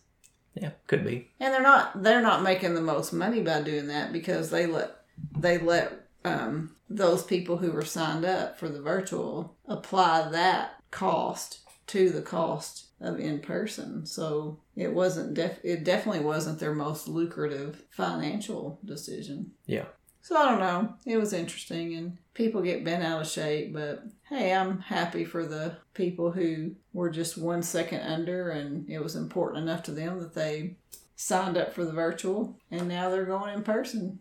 Yeah, 0.53 0.71
could 0.87 1.03
be. 1.03 1.31
And 1.39 1.53
they're 1.53 1.61
not 1.61 2.01
they're 2.01 2.21
not 2.21 2.41
making 2.41 2.75
the 2.75 2.81
most 2.81 3.11
money 3.11 3.41
by 3.41 3.61
doing 3.61 3.87
that 3.87 4.13
because 4.13 4.49
they 4.49 4.65
let 4.65 5.01
they 5.37 5.57
let 5.57 6.07
um, 6.23 6.75
those 6.89 7.23
people 7.23 7.57
who 7.57 7.71
were 7.71 7.83
signed 7.83 8.25
up 8.25 8.57
for 8.57 8.69
the 8.69 8.81
virtual 8.81 9.55
apply 9.67 10.29
that 10.29 10.81
cost 10.91 11.59
to 11.87 12.09
the 12.09 12.21
cost 12.21 12.84
of 13.01 13.19
in 13.19 13.39
person. 13.39 14.05
So 14.05 14.59
it 14.75 14.93
wasn't 14.93 15.33
def- 15.33 15.63
it 15.63 15.83
definitely 15.83 16.21
wasn't 16.23 16.59
their 16.59 16.73
most 16.73 17.07
lucrative 17.07 17.83
financial 17.89 18.79
decision. 18.85 19.51
Yeah. 19.65 19.85
So 20.21 20.35
I 20.35 20.49
don't 20.49 20.59
know. 20.59 20.95
It 21.05 21.17
was 21.17 21.33
interesting 21.33 21.93
and 21.93 22.17
people 22.33 22.61
get 22.61 22.83
bent 22.83 23.03
out 23.03 23.21
of 23.21 23.27
shape, 23.27 23.73
but 23.73 24.03
hey, 24.29 24.53
I'm 24.53 24.79
happy 24.79 25.23
for 25.23 25.45
the 25.45 25.77
people 25.93 26.31
who 26.31 26.71
were 26.93 27.11
just 27.11 27.37
one 27.37 27.61
second 27.61 28.01
under 28.01 28.49
and 28.49 28.89
it 28.89 29.03
was 29.03 29.15
important 29.15 29.63
enough 29.63 29.83
to 29.83 29.91
them 29.91 30.19
that 30.21 30.33
they 30.33 30.77
signed 31.15 31.57
up 31.57 31.73
for 31.73 31.85
the 31.85 31.91
virtual 31.91 32.57
and 32.71 32.87
now 32.87 33.09
they're 33.09 33.25
going 33.25 33.53
in 33.53 33.61
person. 33.61 34.19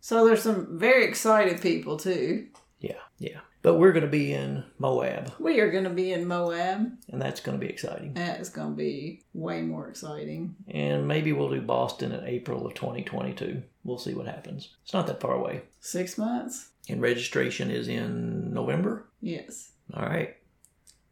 So 0.00 0.26
there's 0.26 0.42
some 0.42 0.78
very 0.78 1.06
excited 1.06 1.62
people 1.62 1.96
too. 1.96 2.48
Yeah, 2.78 3.00
yeah. 3.18 3.40
But 3.66 3.80
we're 3.80 3.90
going 3.90 4.04
to 4.04 4.08
be 4.08 4.32
in 4.32 4.62
Moab, 4.78 5.32
We 5.40 5.58
are 5.58 5.72
going 5.72 5.82
to 5.82 5.90
be 5.90 6.12
in 6.12 6.28
Moab. 6.28 6.92
and 7.10 7.20
that's 7.20 7.40
going 7.40 7.58
to 7.58 7.66
be 7.66 7.68
exciting. 7.68 8.14
That 8.14 8.38
is 8.38 8.48
going 8.48 8.70
to 8.70 8.76
be 8.76 9.24
way 9.34 9.62
more 9.62 9.88
exciting. 9.88 10.54
And 10.68 11.08
maybe 11.08 11.32
we'll 11.32 11.50
do 11.50 11.60
Boston 11.60 12.12
in 12.12 12.24
April 12.24 12.64
of 12.64 12.74
2022. 12.74 13.64
We'll 13.82 13.98
see 13.98 14.14
what 14.14 14.28
happens. 14.28 14.68
It's 14.84 14.94
not 14.94 15.08
that 15.08 15.20
far 15.20 15.32
away. 15.34 15.62
Six 15.80 16.16
months? 16.16 16.68
And 16.88 17.02
registration 17.02 17.72
is 17.72 17.88
in 17.88 18.54
November. 18.54 19.08
Yes. 19.20 19.72
All 19.92 20.06
right. 20.06 20.36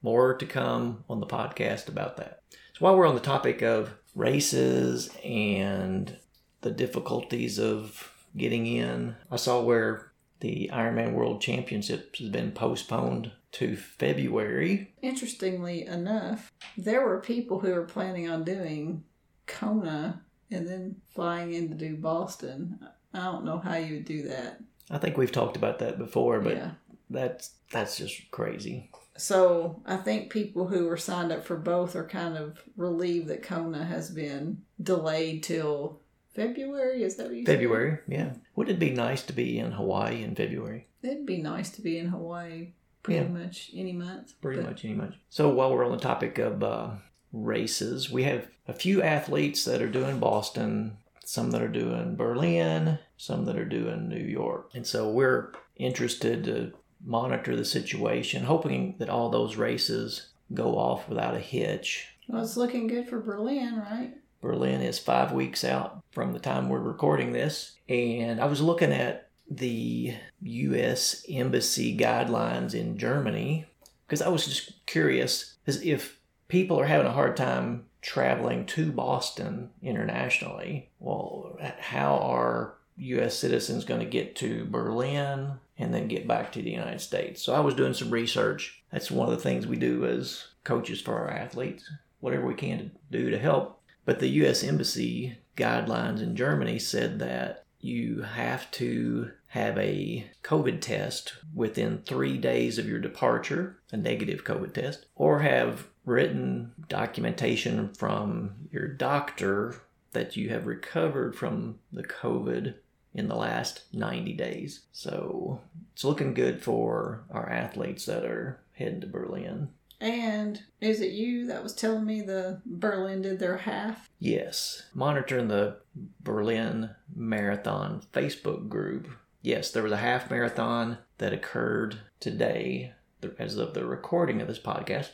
More 0.03 0.37
to 0.37 0.47
come 0.47 1.03
on 1.11 1.19
the 1.19 1.27
podcast 1.27 1.89
about 1.89 2.19
that. 2.19 2.43
So 2.75 2.85
while 2.85 2.97
we're 2.97 3.09
on 3.09 3.17
the 3.17 3.21
topic 3.21 3.63
of 3.63 3.95
races 4.15 5.11
and 5.25 6.17
the 6.61 6.71
difficulties 6.71 7.59
of 7.59 8.13
getting 8.37 8.69
in, 8.69 9.17
I 9.29 9.35
saw 9.39 9.61
where 9.61 10.13
the 10.41 10.71
Ironman 10.73 11.13
World 11.13 11.41
Championships 11.41 12.19
has 12.19 12.29
been 12.29 12.53
postponed 12.53 13.33
to 13.53 13.77
February. 13.77 14.93
Interestingly 15.01 15.87
enough, 15.87 16.53
there 16.77 17.07
were 17.07 17.21
people 17.21 17.61
who 17.61 17.73
were 17.73 17.85
planning 17.85 18.29
on 18.29 18.45
doing 18.45 19.05
Kona 19.47 20.23
and 20.51 20.67
then 20.67 20.97
flying 21.15 21.55
in 21.55 21.69
to 21.69 21.75
do 21.75 21.97
Boston. 21.97 22.79
I 23.13 23.25
don't 23.25 23.45
know 23.45 23.59
how 23.59 23.77
you 23.77 23.95
would 23.95 24.05
do 24.05 24.23
that. 24.29 24.61
I 24.91 24.99
think 24.99 25.17
we've 25.17 25.33
talked 25.33 25.57
about 25.57 25.79
that 25.79 25.99
before, 25.99 26.41
but 26.41 26.57
yeah. 26.57 26.71
that's 27.09 27.55
that's 27.71 27.97
just 27.97 28.31
crazy. 28.31 28.91
So 29.17 29.81
I 29.87 29.97
think 29.97 30.31
people 30.31 30.67
who 30.67 30.87
were 30.87 30.97
signed 30.97 31.31
up 31.31 31.45
for 31.45 31.57
both 31.57 31.95
are 31.95 32.07
kind 32.07 32.37
of 32.37 32.63
relieved 32.77 33.29
that 33.29 33.45
Kona 33.45 33.85
has 33.85 34.11
been 34.11 34.63
delayed 34.83 35.45
till 35.45 36.01
February. 36.35 37.03
Is 37.03 37.17
that 37.17 37.27
what 37.27 37.37
you 37.37 37.45
said? 37.45 37.55
February, 37.55 37.99
yeah. 38.09 38.33
Wouldn't 38.57 38.77
it 38.77 38.81
be 38.81 38.91
nice 38.91 39.23
to 39.25 39.33
be 39.33 39.59
in 39.59 39.73
Hawaii 39.73 40.23
in 40.23 40.35
February? 40.35 40.87
It'd 41.03 41.27
be 41.27 41.39
nice 41.43 41.71
to 41.71 41.83
be 41.83 41.99
in 41.99 42.09
Hawaii 42.09 42.69
pretty 43.03 43.21
Yeah. 43.27 43.29
much 43.29 43.71
any 43.75 43.93
month. 43.93 44.35
Pretty 44.41 44.61
but- 44.63 44.71
much, 44.71 44.85
any 44.85 44.95
month. 44.95 45.15
So 45.29 45.49
while 45.51 45.73
we're 45.73 45.85
on 45.85 45.93
the 45.93 45.99
topic 45.99 46.39
of 46.39 46.63
uh, 46.63 46.91
races, 47.33 48.11
we 48.11 48.25
have 48.25 48.47
a 48.67 48.73
few 48.73 49.03
athletes 49.03 49.65
that 49.65 49.83
are 49.83 49.89
doing 49.91 50.19
Boston, 50.19 50.97
some 51.25 51.51
that 51.51 51.63
are 51.63 51.69
doing 51.69 52.17
Berlin, 52.17 52.99
some 53.17 53.45
that 53.45 53.57
are 53.59 53.65
doing 53.65 54.09
New 54.09 54.17
York, 54.25 54.71
and 54.75 54.87
so 54.87 55.11
we're 55.11 55.53
interested 55.77 56.45
to 56.45 56.73
monitor 57.05 57.55
the 57.57 57.65
situation, 57.65 58.45
hoping 58.45 58.95
that 58.99 59.09
all 59.11 59.29
those 59.29 59.57
races 59.57 60.29
go 60.53 60.77
off 60.79 61.09
without 61.09 61.35
a 61.35 61.41
hitch. 61.41 62.09
Well, 62.29 62.43
it's 62.43 62.57
looking 62.57 62.87
good 62.87 63.09
for 63.09 63.21
Berlin, 63.21 63.77
right? 63.77 64.15
Berlin 64.45 64.83
is 64.83 64.99
five 64.99 65.33
weeks 65.33 65.65
out 65.65 66.05
from 66.11 66.35
the 66.35 66.39
time 66.39 66.69
we're 66.69 66.79
recording 66.79 67.33
this. 67.33 67.77
And 67.89 68.39
I 68.39 68.45
was 68.45 68.61
looking 68.61 68.93
at 68.93 69.31
the 69.51 70.15
U.S. 70.43 71.25
Embassy 71.29 71.97
guidelines 71.97 72.75
in 72.75 72.99
Germany 72.99 73.65
because 74.07 74.21
I 74.21 74.29
was 74.29 74.45
just 74.45 74.85
curious 74.85 75.55
as 75.67 75.83
if 75.83 76.19
people 76.49 76.79
are 76.79 76.85
having 76.85 77.07
a 77.07 77.13
hard 77.13 77.39
time 77.39 77.87
traveling 78.03 78.67
to 78.67 78.93
Boston 78.93 79.71
internationally. 79.83 80.91
Well, 81.01 81.59
how 81.79 82.19
are 82.19 82.75
U.S. 82.99 83.35
citizens 83.39 83.87
going 83.87 84.01
to 84.01 84.07
get 84.07 84.37
to 84.37 84.67
Berlin 84.67 85.53
and 85.79 85.95
then 85.95 86.07
get 86.07 86.29
back 86.29 86.53
to 86.53 86.61
the 86.61 86.71
United 86.71 87.01
States? 87.01 87.43
So 87.43 87.55
I 87.55 87.61
was 87.61 87.75
doing 87.75 87.95
some 87.95 88.11
research. 88.11 88.83
That's 88.93 89.11
one 89.11 89.27
of 89.27 89.35
the 89.35 89.43
things 89.43 89.67
we 89.67 89.77
do 89.77 90.05
as 90.05 90.49
coaches 90.65 91.01
for 91.01 91.15
our 91.15 91.31
athletes, 91.31 91.91
whatever 92.21 92.47
we 92.47 92.55
can 92.55 92.79
to 92.79 92.91
do 93.11 93.31
to 93.31 93.39
help. 93.39 93.81
But 94.05 94.21
the 94.21 94.29
U.S. 94.29 94.63
Embassy 94.63 95.39
guidelines 95.57 96.23
in 96.23 96.37
Germany 96.37 96.79
said 96.79 97.19
that 97.21 97.65
you 97.81 98.23
have 98.23 98.71
to 98.73 99.31
have 99.49 99.79
a 99.79 100.27
COVID 100.43 100.81
test 100.81 101.35
within 101.55 101.99
three 101.99 102.39
days 102.39 102.79
of 102.79 102.89
your 102.89 102.99
departure, 102.99 103.79
a 103.93 103.97
negative 103.97 104.45
COVID 104.45 104.73
test, 104.73 105.07
or 105.15 105.41
have 105.41 105.87
written 106.05 106.73
documentation 106.89 107.93
from 107.95 108.55
your 108.73 108.89
doctor 108.89 109.77
that 110.13 110.37
you 110.37 110.49
have 110.49 110.67
recovered 110.67 111.37
from 111.37 111.79
the 111.93 112.03
COVID 112.03 112.75
in 113.15 113.29
the 113.29 113.37
last 113.37 113.85
90 113.93 114.33
days. 114.33 114.81
So 114.93 115.61
it's 115.93 116.05
looking 116.05 116.35
good 116.35 116.63
for 116.63 117.25
our 117.31 117.49
athletes 117.49 118.07
that 118.07 118.25
are 118.25 118.61
heading 118.73 119.01
to 119.03 119.07
Berlin. 119.07 119.69
And 120.01 120.63
is 120.81 121.01
it 121.01 121.13
you 121.13 121.47
that 121.47 121.63
was 121.63 121.75
telling 121.75 122.05
me 122.05 122.21
the 122.21 122.61
Berlin 122.67 123.23
did 123.23 123.39
their 123.39 123.59
half? 123.59 124.11
Yes, 124.19 124.83
monitoring 124.95 125.49
the 125.49 125.79
Berlin 126.21 126.91
Marathon 127.15 128.03
Facebook 128.13 128.69
group. 128.69 129.09
Yes, 129.43 129.71
there 129.71 129.83
was 129.83 129.93
a 129.93 129.99
half 129.99 130.31
marathon 130.31 130.99
that 131.19 131.33
occurred 131.33 131.99
today 132.21 132.93
as 133.39 133.57
of 133.57 133.75
the 133.75 133.85
recording 133.85 134.41
of 134.41 134.49
this 134.49 134.59
podcast. 134.59 135.11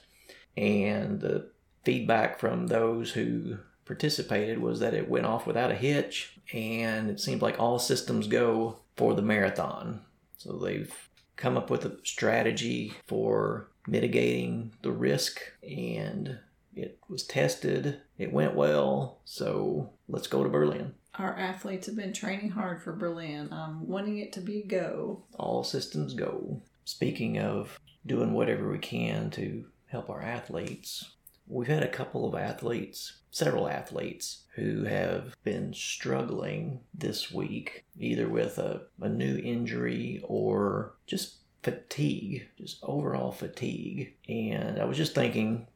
And 0.56 1.20
the 1.20 1.50
feedback 1.84 2.38
from 2.38 2.66
those 2.66 3.12
who 3.12 3.58
participated 3.84 4.58
was 4.58 4.80
that 4.80 4.94
it 4.94 5.08
went 5.08 5.26
off 5.26 5.46
without 5.46 5.70
a 5.70 5.76
hitch 5.76 6.38
and 6.52 7.10
it 7.10 7.20
seemed 7.20 7.42
like 7.42 7.58
all 7.58 7.78
systems 7.78 8.26
go 8.26 8.80
for 8.96 9.14
the 9.14 9.22
marathon. 9.22 10.02
So 10.40 10.56
they've 10.56 10.90
come 11.36 11.58
up 11.58 11.68
with 11.68 11.84
a 11.84 11.98
strategy 12.02 12.94
for 13.06 13.68
mitigating 13.86 14.72
the 14.80 14.90
risk 14.90 15.38
and 15.62 16.38
it 16.74 16.98
was 17.10 17.24
tested. 17.24 18.00
It 18.16 18.32
went 18.32 18.54
well. 18.54 19.20
So 19.26 19.90
let's 20.08 20.28
go 20.28 20.42
to 20.42 20.48
Berlin. 20.48 20.94
Our 21.18 21.36
athletes 21.36 21.88
have 21.88 21.96
been 21.96 22.14
training 22.14 22.52
hard 22.52 22.82
for 22.82 22.94
Berlin. 22.94 23.52
I'm 23.52 23.86
wanting 23.86 24.16
it 24.16 24.32
to 24.32 24.40
be 24.40 24.62
go. 24.62 25.24
All 25.34 25.62
systems 25.62 26.14
go. 26.14 26.62
Speaking 26.86 27.38
of 27.38 27.78
doing 28.06 28.32
whatever 28.32 28.70
we 28.70 28.78
can 28.78 29.28
to 29.32 29.66
help 29.88 30.08
our 30.08 30.22
athletes, 30.22 31.16
we've 31.50 31.68
had 31.68 31.82
a 31.82 31.88
couple 31.88 32.26
of 32.26 32.40
athletes, 32.40 33.18
several 33.30 33.68
athletes, 33.68 34.44
who 34.54 34.84
have 34.84 35.34
been 35.42 35.74
struggling 35.74 36.80
this 36.94 37.32
week, 37.32 37.84
either 37.98 38.28
with 38.28 38.58
a, 38.58 38.82
a 39.00 39.08
new 39.08 39.36
injury 39.38 40.22
or 40.24 40.94
just 41.06 41.38
fatigue, 41.62 42.48
just 42.56 42.78
overall 42.82 43.32
fatigue. 43.32 44.14
And 44.28 44.78
I 44.80 44.84
was 44.84 44.96
just 44.96 45.14
thinking 45.14 45.66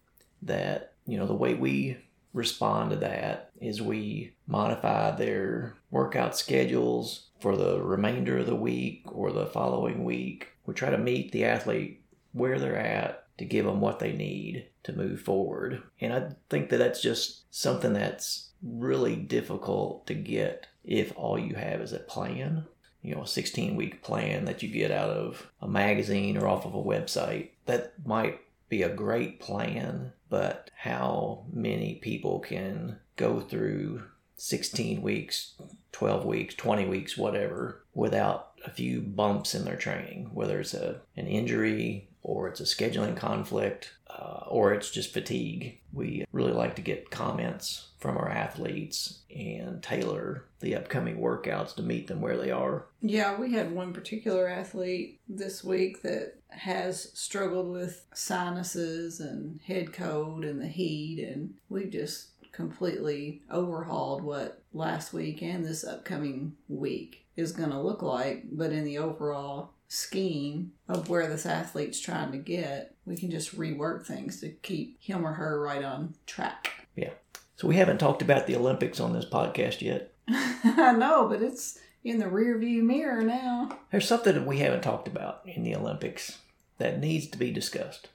that, 0.42 0.94
you 1.06 1.18
know, 1.18 1.26
the 1.26 1.34
way 1.34 1.54
we 1.54 1.98
respond 2.32 2.90
to 2.90 2.96
that 2.96 3.50
is 3.60 3.80
we 3.80 4.34
modify 4.46 5.12
their 5.12 5.76
workout 5.90 6.36
schedules 6.36 7.28
for 7.40 7.56
the 7.56 7.80
remainder 7.82 8.38
of 8.38 8.46
the 8.46 8.56
week 8.56 9.04
or 9.12 9.32
the 9.32 9.46
following 9.46 10.04
week. 10.04 10.48
We 10.66 10.74
try 10.74 10.90
to 10.90 10.98
meet 10.98 11.32
the 11.32 11.44
athlete 11.44 12.02
where 12.32 12.58
they're 12.58 12.76
at 12.76 13.23
to 13.38 13.44
give 13.44 13.64
them 13.64 13.80
what 13.80 13.98
they 13.98 14.12
need 14.12 14.66
to 14.84 14.92
move 14.92 15.20
forward. 15.20 15.82
And 16.00 16.12
I 16.12 16.30
think 16.48 16.68
that 16.68 16.78
that's 16.78 17.02
just 17.02 17.52
something 17.54 17.92
that's 17.92 18.50
really 18.62 19.16
difficult 19.16 20.06
to 20.06 20.14
get 20.14 20.66
if 20.84 21.12
all 21.16 21.38
you 21.38 21.54
have 21.54 21.80
is 21.80 21.92
a 21.92 21.98
plan. 21.98 22.66
You 23.02 23.14
know, 23.14 23.22
a 23.22 23.26
16 23.26 23.76
week 23.76 24.02
plan 24.02 24.46
that 24.46 24.62
you 24.62 24.70
get 24.70 24.90
out 24.90 25.10
of 25.10 25.50
a 25.60 25.68
magazine 25.68 26.38
or 26.38 26.48
off 26.48 26.64
of 26.64 26.74
a 26.74 26.82
website. 26.82 27.50
That 27.66 27.92
might 28.06 28.40
be 28.70 28.82
a 28.82 28.88
great 28.88 29.40
plan, 29.40 30.12
but 30.30 30.70
how 30.76 31.44
many 31.52 31.96
people 31.96 32.40
can 32.40 32.98
go 33.16 33.40
through 33.40 34.04
16 34.36 35.02
weeks, 35.02 35.52
12 35.92 36.24
weeks, 36.24 36.54
20 36.54 36.86
weeks, 36.86 37.16
whatever, 37.16 37.84
without 37.94 38.53
a 38.64 38.70
few 38.70 39.00
bumps 39.00 39.54
in 39.54 39.64
their 39.64 39.76
training, 39.76 40.30
whether 40.32 40.60
it's 40.60 40.74
a 40.74 41.00
an 41.16 41.26
injury 41.26 42.08
or 42.22 42.48
it's 42.48 42.60
a 42.60 42.64
scheduling 42.64 43.16
conflict 43.16 43.92
uh, 44.08 44.44
or 44.48 44.72
it's 44.72 44.90
just 44.90 45.12
fatigue. 45.12 45.80
We 45.92 46.24
really 46.32 46.52
like 46.52 46.76
to 46.76 46.82
get 46.82 47.10
comments 47.10 47.88
from 47.98 48.16
our 48.16 48.30
athletes 48.30 49.20
and 49.34 49.82
tailor 49.82 50.44
the 50.60 50.76
upcoming 50.76 51.18
workouts 51.18 51.74
to 51.76 51.82
meet 51.82 52.06
them 52.06 52.20
where 52.20 52.36
they 52.36 52.50
are. 52.50 52.86
Yeah, 53.02 53.38
we 53.38 53.52
had 53.52 53.72
one 53.72 53.92
particular 53.92 54.48
athlete 54.48 55.20
this 55.28 55.62
week 55.64 56.02
that 56.02 56.36
has 56.48 57.10
struggled 57.18 57.70
with 57.70 58.06
sinuses 58.14 59.20
and 59.20 59.60
head 59.66 59.92
cold 59.92 60.44
and 60.44 60.60
the 60.60 60.68
heat, 60.68 61.18
and 61.18 61.54
we 61.68 61.86
just 61.86 62.33
completely 62.54 63.42
overhauled 63.50 64.22
what 64.22 64.62
last 64.72 65.12
week 65.12 65.42
and 65.42 65.64
this 65.64 65.84
upcoming 65.84 66.54
week 66.68 67.26
is 67.36 67.52
going 67.52 67.70
to 67.70 67.80
look 67.80 68.02
like. 68.02 68.44
But 68.50 68.72
in 68.72 68.84
the 68.84 68.98
overall 68.98 69.72
scheme 69.88 70.72
of 70.88 71.08
where 71.08 71.26
this 71.26 71.46
athlete's 71.46 72.00
trying 72.00 72.32
to 72.32 72.38
get, 72.38 72.94
we 73.04 73.16
can 73.16 73.30
just 73.30 73.56
rework 73.58 74.06
things 74.06 74.40
to 74.40 74.50
keep 74.50 75.02
him 75.02 75.26
or 75.26 75.32
her 75.32 75.60
right 75.60 75.84
on 75.84 76.14
track. 76.26 76.86
Yeah. 76.96 77.10
So 77.56 77.68
we 77.68 77.76
haven't 77.76 77.98
talked 77.98 78.22
about 78.22 78.46
the 78.46 78.56
Olympics 78.56 79.00
on 79.00 79.12
this 79.12 79.26
podcast 79.26 79.80
yet. 79.80 80.12
I 80.28 80.92
know, 80.92 81.28
but 81.28 81.42
it's 81.42 81.78
in 82.02 82.18
the 82.18 82.26
rearview 82.26 82.82
mirror 82.82 83.22
now. 83.22 83.78
There's 83.90 84.08
something 84.08 84.34
that 84.34 84.46
we 84.46 84.58
haven't 84.58 84.82
talked 84.82 85.08
about 85.08 85.42
in 85.44 85.64
the 85.64 85.74
Olympics 85.74 86.38
that 86.78 87.00
needs 87.00 87.26
to 87.28 87.38
be 87.38 87.50
discussed. 87.50 88.08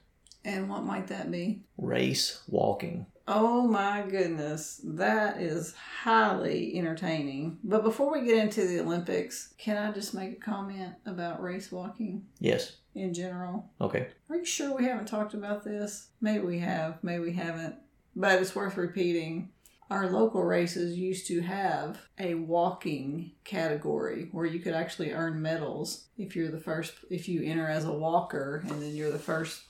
And 0.44 0.70
what 0.70 0.84
might 0.84 1.08
that 1.08 1.30
be? 1.30 1.62
Race 1.76 2.42
walking. 2.48 3.06
Oh 3.32 3.62
my 3.64 4.02
goodness, 4.10 4.80
that 4.82 5.40
is 5.40 5.72
highly 6.02 6.76
entertaining. 6.76 7.58
But 7.62 7.84
before 7.84 8.10
we 8.10 8.26
get 8.26 8.38
into 8.38 8.66
the 8.66 8.80
Olympics, 8.80 9.54
can 9.56 9.76
I 9.76 9.92
just 9.92 10.14
make 10.14 10.32
a 10.32 10.40
comment 10.40 10.94
about 11.06 11.40
race 11.40 11.70
walking 11.70 12.24
Yes. 12.40 12.78
in 12.96 13.14
general? 13.14 13.70
Okay. 13.80 14.08
Are 14.28 14.36
you 14.36 14.44
sure 14.44 14.76
we 14.76 14.82
haven't 14.84 15.06
talked 15.06 15.34
about 15.34 15.62
this? 15.62 16.08
Maybe 16.20 16.44
we 16.44 16.58
have, 16.58 16.98
maybe 17.04 17.22
we 17.22 17.32
haven't. 17.34 17.76
But 18.16 18.42
it's 18.42 18.56
worth 18.56 18.76
repeating. 18.76 19.50
Our 19.92 20.10
local 20.10 20.42
races 20.42 20.98
used 20.98 21.28
to 21.28 21.40
have 21.40 21.98
a 22.18 22.34
walking 22.34 23.30
category 23.44 24.28
where 24.32 24.46
you 24.46 24.58
could 24.58 24.74
actually 24.74 25.12
earn 25.12 25.40
medals 25.40 26.06
if 26.18 26.34
you're 26.34 26.50
the 26.50 26.58
first, 26.60 26.94
if 27.10 27.28
you 27.28 27.44
enter 27.44 27.68
as 27.68 27.84
a 27.84 27.92
walker 27.92 28.64
and 28.68 28.82
then 28.82 28.94
you're 28.96 29.12
the 29.12 29.18
first 29.20 29.62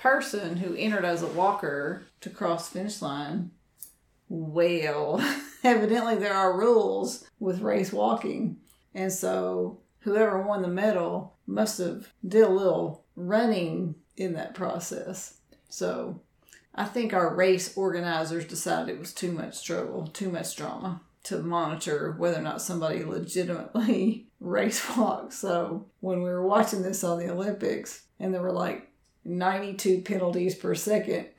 person 0.00 0.56
who 0.56 0.74
entered 0.74 1.04
as 1.04 1.22
a 1.22 1.26
walker 1.26 2.02
to 2.22 2.30
cross 2.30 2.68
finish 2.68 3.02
line. 3.02 3.50
Well, 4.28 5.20
evidently 5.64 6.16
there 6.16 6.34
are 6.34 6.58
rules 6.58 7.28
with 7.38 7.60
race 7.60 7.92
walking. 7.92 8.56
And 8.94 9.12
so 9.12 9.80
whoever 10.00 10.40
won 10.40 10.62
the 10.62 10.68
medal 10.68 11.36
must 11.46 11.78
have 11.78 12.12
did 12.26 12.42
a 12.42 12.48
little 12.48 13.04
running 13.14 13.94
in 14.16 14.32
that 14.34 14.54
process. 14.54 15.38
So 15.68 16.22
I 16.74 16.84
think 16.84 17.12
our 17.12 17.34
race 17.34 17.76
organizers 17.76 18.46
decided 18.46 18.94
it 18.94 18.98
was 18.98 19.12
too 19.12 19.32
much 19.32 19.64
trouble, 19.64 20.06
too 20.06 20.30
much 20.30 20.56
drama 20.56 21.02
to 21.24 21.38
monitor 21.42 22.14
whether 22.16 22.38
or 22.38 22.42
not 22.42 22.62
somebody 22.62 23.04
legitimately 23.04 24.28
race 24.40 24.96
walked. 24.96 25.34
So 25.34 25.86
when 26.00 26.22
we 26.22 26.30
were 26.30 26.46
watching 26.46 26.82
this 26.82 27.04
on 27.04 27.18
the 27.18 27.30
Olympics 27.30 28.04
and 28.18 28.32
there 28.32 28.42
were 28.42 28.52
like 28.52 28.89
92 29.24 30.02
penalties 30.02 30.54
per 30.54 30.74
second, 30.74 31.26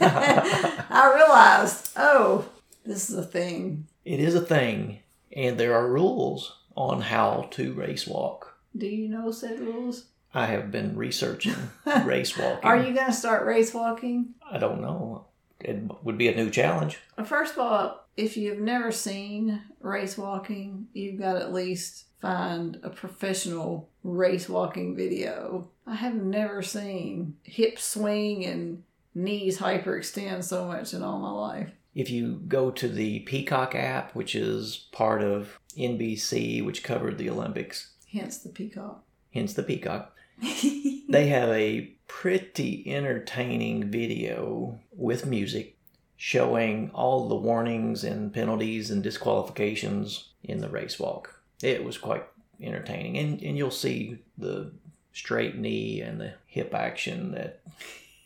I 0.00 1.12
realized, 1.14 1.90
oh, 1.96 2.46
this 2.84 3.10
is 3.10 3.16
a 3.16 3.24
thing. 3.24 3.86
It 4.04 4.20
is 4.20 4.34
a 4.34 4.40
thing, 4.40 5.00
and 5.34 5.58
there 5.58 5.74
are 5.74 5.90
rules 5.90 6.58
on 6.76 7.00
how 7.00 7.48
to 7.52 7.72
race 7.72 8.06
walk. 8.06 8.56
Do 8.76 8.86
you 8.86 9.08
know 9.08 9.30
said 9.30 9.60
rules? 9.60 10.06
I 10.34 10.46
have 10.46 10.70
been 10.70 10.96
researching 10.96 11.56
race 12.04 12.36
walking. 12.36 12.68
Are 12.68 12.76
you 12.76 12.94
going 12.94 13.06
to 13.06 13.12
start 13.12 13.46
race 13.46 13.72
walking? 13.72 14.34
I 14.50 14.58
don't 14.58 14.82
know. 14.82 15.24
It 15.60 15.78
would 16.04 16.18
be 16.18 16.28
a 16.28 16.36
new 16.36 16.50
challenge. 16.50 16.98
First 17.24 17.54
of 17.54 17.60
all, 17.60 18.06
if 18.16 18.36
you've 18.36 18.58
never 18.60 18.92
seen 18.92 19.62
race 19.80 20.18
walking, 20.18 20.88
you've 20.92 21.18
got 21.18 21.36
at 21.36 21.54
least 21.54 22.05
find 22.20 22.78
a 22.82 22.90
professional 22.90 23.88
race 24.02 24.48
walking 24.48 24.96
video. 24.96 25.68
I 25.86 25.94
have 25.96 26.14
never 26.14 26.62
seen 26.62 27.36
hip 27.42 27.78
swing 27.78 28.44
and 28.44 28.82
knees 29.14 29.58
hyperextend 29.58 30.44
so 30.44 30.66
much 30.66 30.92
in 30.94 31.02
all 31.02 31.18
my 31.18 31.30
life. 31.30 31.70
If 31.94 32.10
you 32.10 32.42
go 32.46 32.70
to 32.72 32.88
the 32.88 33.20
Peacock 33.20 33.74
app, 33.74 34.14
which 34.14 34.34
is 34.34 34.88
part 34.92 35.22
of 35.22 35.58
NBC, 35.78 36.64
which 36.64 36.82
covered 36.82 37.16
the 37.18 37.30
Olympics, 37.30 37.92
Hence 38.12 38.38
the 38.38 38.50
peacock. 38.50 39.04
hence 39.32 39.54
the 39.54 39.62
Peacock, 39.62 40.14
they 41.08 41.26
have 41.28 41.48
a 41.50 41.92
pretty 42.06 42.84
entertaining 42.92 43.90
video 43.90 44.78
with 44.92 45.26
music 45.26 45.76
showing 46.16 46.90
all 46.94 47.28
the 47.28 47.34
warnings 47.34 48.04
and 48.04 48.32
penalties 48.32 48.90
and 48.90 49.02
disqualifications 49.02 50.30
in 50.42 50.60
the 50.60 50.68
race 50.68 50.98
walk. 50.98 51.35
It 51.62 51.84
was 51.84 51.98
quite 51.98 52.24
entertaining. 52.60 53.16
And, 53.18 53.42
and 53.42 53.56
you'll 53.56 53.70
see 53.70 54.18
the 54.38 54.72
straight 55.12 55.56
knee 55.56 56.00
and 56.00 56.20
the 56.20 56.34
hip 56.46 56.74
action 56.74 57.32
that 57.32 57.60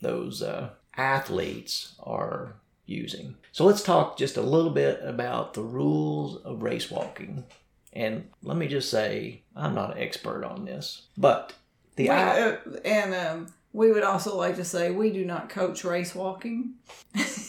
those 0.03 0.43
uh, 0.43 0.71
athletes 0.97 1.95
are 2.01 2.55
using. 2.87 3.37
So 3.53 3.65
let's 3.65 3.83
talk 3.83 4.17
just 4.17 4.37
a 4.37 4.43
little 4.43 4.71
bit 4.71 5.01
about 5.03 5.55
the 5.55 5.63
rules 5.63 6.37
of 6.43 6.63
race 6.63 6.91
walking. 6.91 7.45
And 7.93 8.29
let 8.43 8.57
me 8.57 8.69
just 8.69 8.91
say, 8.91 9.43
I'm 9.57 9.75
not 9.75 9.97
an 9.97 10.03
expert 10.03 10.45
on 10.45 10.65
this, 10.65 11.03
but 11.19 11.53
the 11.97 12.05
We- 12.05 12.11
I- 12.11 12.41
uh, 12.43 12.57
and 12.85 13.15
um, 13.15 13.53
we 13.73 13.91
would 13.93 14.03
also 14.05 14.37
like 14.37 14.57
to 14.57 14.65
say 14.65 14.91
we 14.91 15.11
do 15.11 15.25
not 15.25 15.49
coach 15.49 15.85
race 15.85 16.15
walking. 16.15 16.75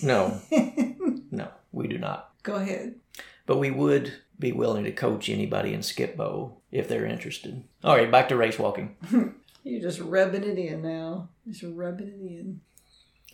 no, 0.04 0.40
no, 1.32 1.48
we 1.72 1.88
do 1.88 1.98
not. 1.98 2.32
Go 2.44 2.56
ahead. 2.56 2.96
But 3.52 3.60
we 3.60 3.70
would 3.70 4.14
be 4.40 4.54
willing 4.54 4.86
to 4.86 4.94
coach 4.94 5.28
anybody 5.28 5.74
in 5.74 5.84
Skip-Bo 5.84 6.56
if 6.72 6.88
they're 6.88 7.06
interested. 7.06 7.66
All 7.84 7.98
right, 7.98 8.10
back 8.10 8.30
to 8.30 8.38
race 8.38 8.58
walking. 8.58 8.96
You're 9.66 9.82
just 9.82 10.00
rubbing 10.00 10.46
it 10.46 10.58
in 10.58 10.82
now. 10.82 11.28
Just 11.46 11.62
rubbing 11.64 12.08
it 12.08 12.22
in. 12.22 12.62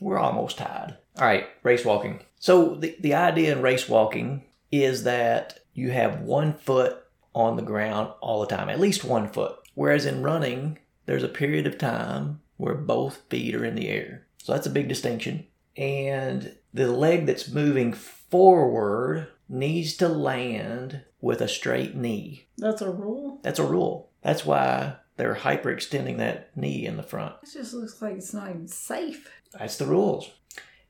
We're 0.02 0.18
almost 0.18 0.58
tied. 0.58 0.98
All 1.20 1.28
right, 1.28 1.46
race 1.62 1.86
walking. 1.86 2.22
So 2.40 2.74
the, 2.74 2.96
the 3.00 3.14
idea 3.14 3.52
in 3.52 3.62
race 3.62 3.88
walking 3.88 4.46
is 4.72 5.04
that 5.04 5.60
you 5.76 5.92
have 5.92 6.22
one 6.22 6.54
foot 6.54 6.98
on 7.36 7.56
the 7.56 7.62
ground 7.62 8.12
all 8.20 8.42
the 8.42 8.48
time, 8.48 8.70
at 8.70 8.80
least 8.80 9.06
one 9.06 9.30
foot. 9.30 9.56
Whereas 9.76 10.08
in 10.08 10.24
running, 10.24 10.80
there's 11.06 11.22
a 11.22 11.28
period 11.28 11.68
of 11.68 11.78
time 11.78 12.42
where 12.56 12.74
both 12.74 13.22
feet 13.30 13.54
are 13.54 13.64
in 13.64 13.76
the 13.76 13.88
air. 13.88 14.26
So 14.40 14.54
that's 14.54 14.66
a 14.66 14.72
big 14.72 14.88
distinction. 14.88 15.46
And 15.76 16.56
the 16.74 16.92
leg 16.92 17.28
that's 17.28 17.50
moving 17.50 17.94
forward 17.94 19.28
needs 19.50 19.96
to 19.98 20.08
land 20.08 21.02
with 21.22 21.42
a 21.42 21.48
straight 21.48 21.96
knee. 21.96 22.48
That's 22.58 22.82
a 22.82 22.92
rule. 22.92 23.40
That's 23.44 23.60
a 23.60 23.66
rule. 23.66 24.10
That's 24.22 24.46
why 24.46 24.96
they're 25.16 25.36
hyperextending 25.36 26.18
that 26.18 26.56
knee 26.56 26.86
in 26.86 26.98
the 26.98 27.04
front. 27.04 27.36
It 27.44 27.50
just 27.54 27.74
looks 27.74 28.02
like 28.02 28.14
it's 28.18 28.34
not 28.34 28.50
even 28.50 28.68
safe. 28.68 29.30
That's 29.58 29.78
the 29.78 29.86
rules. 29.86 30.32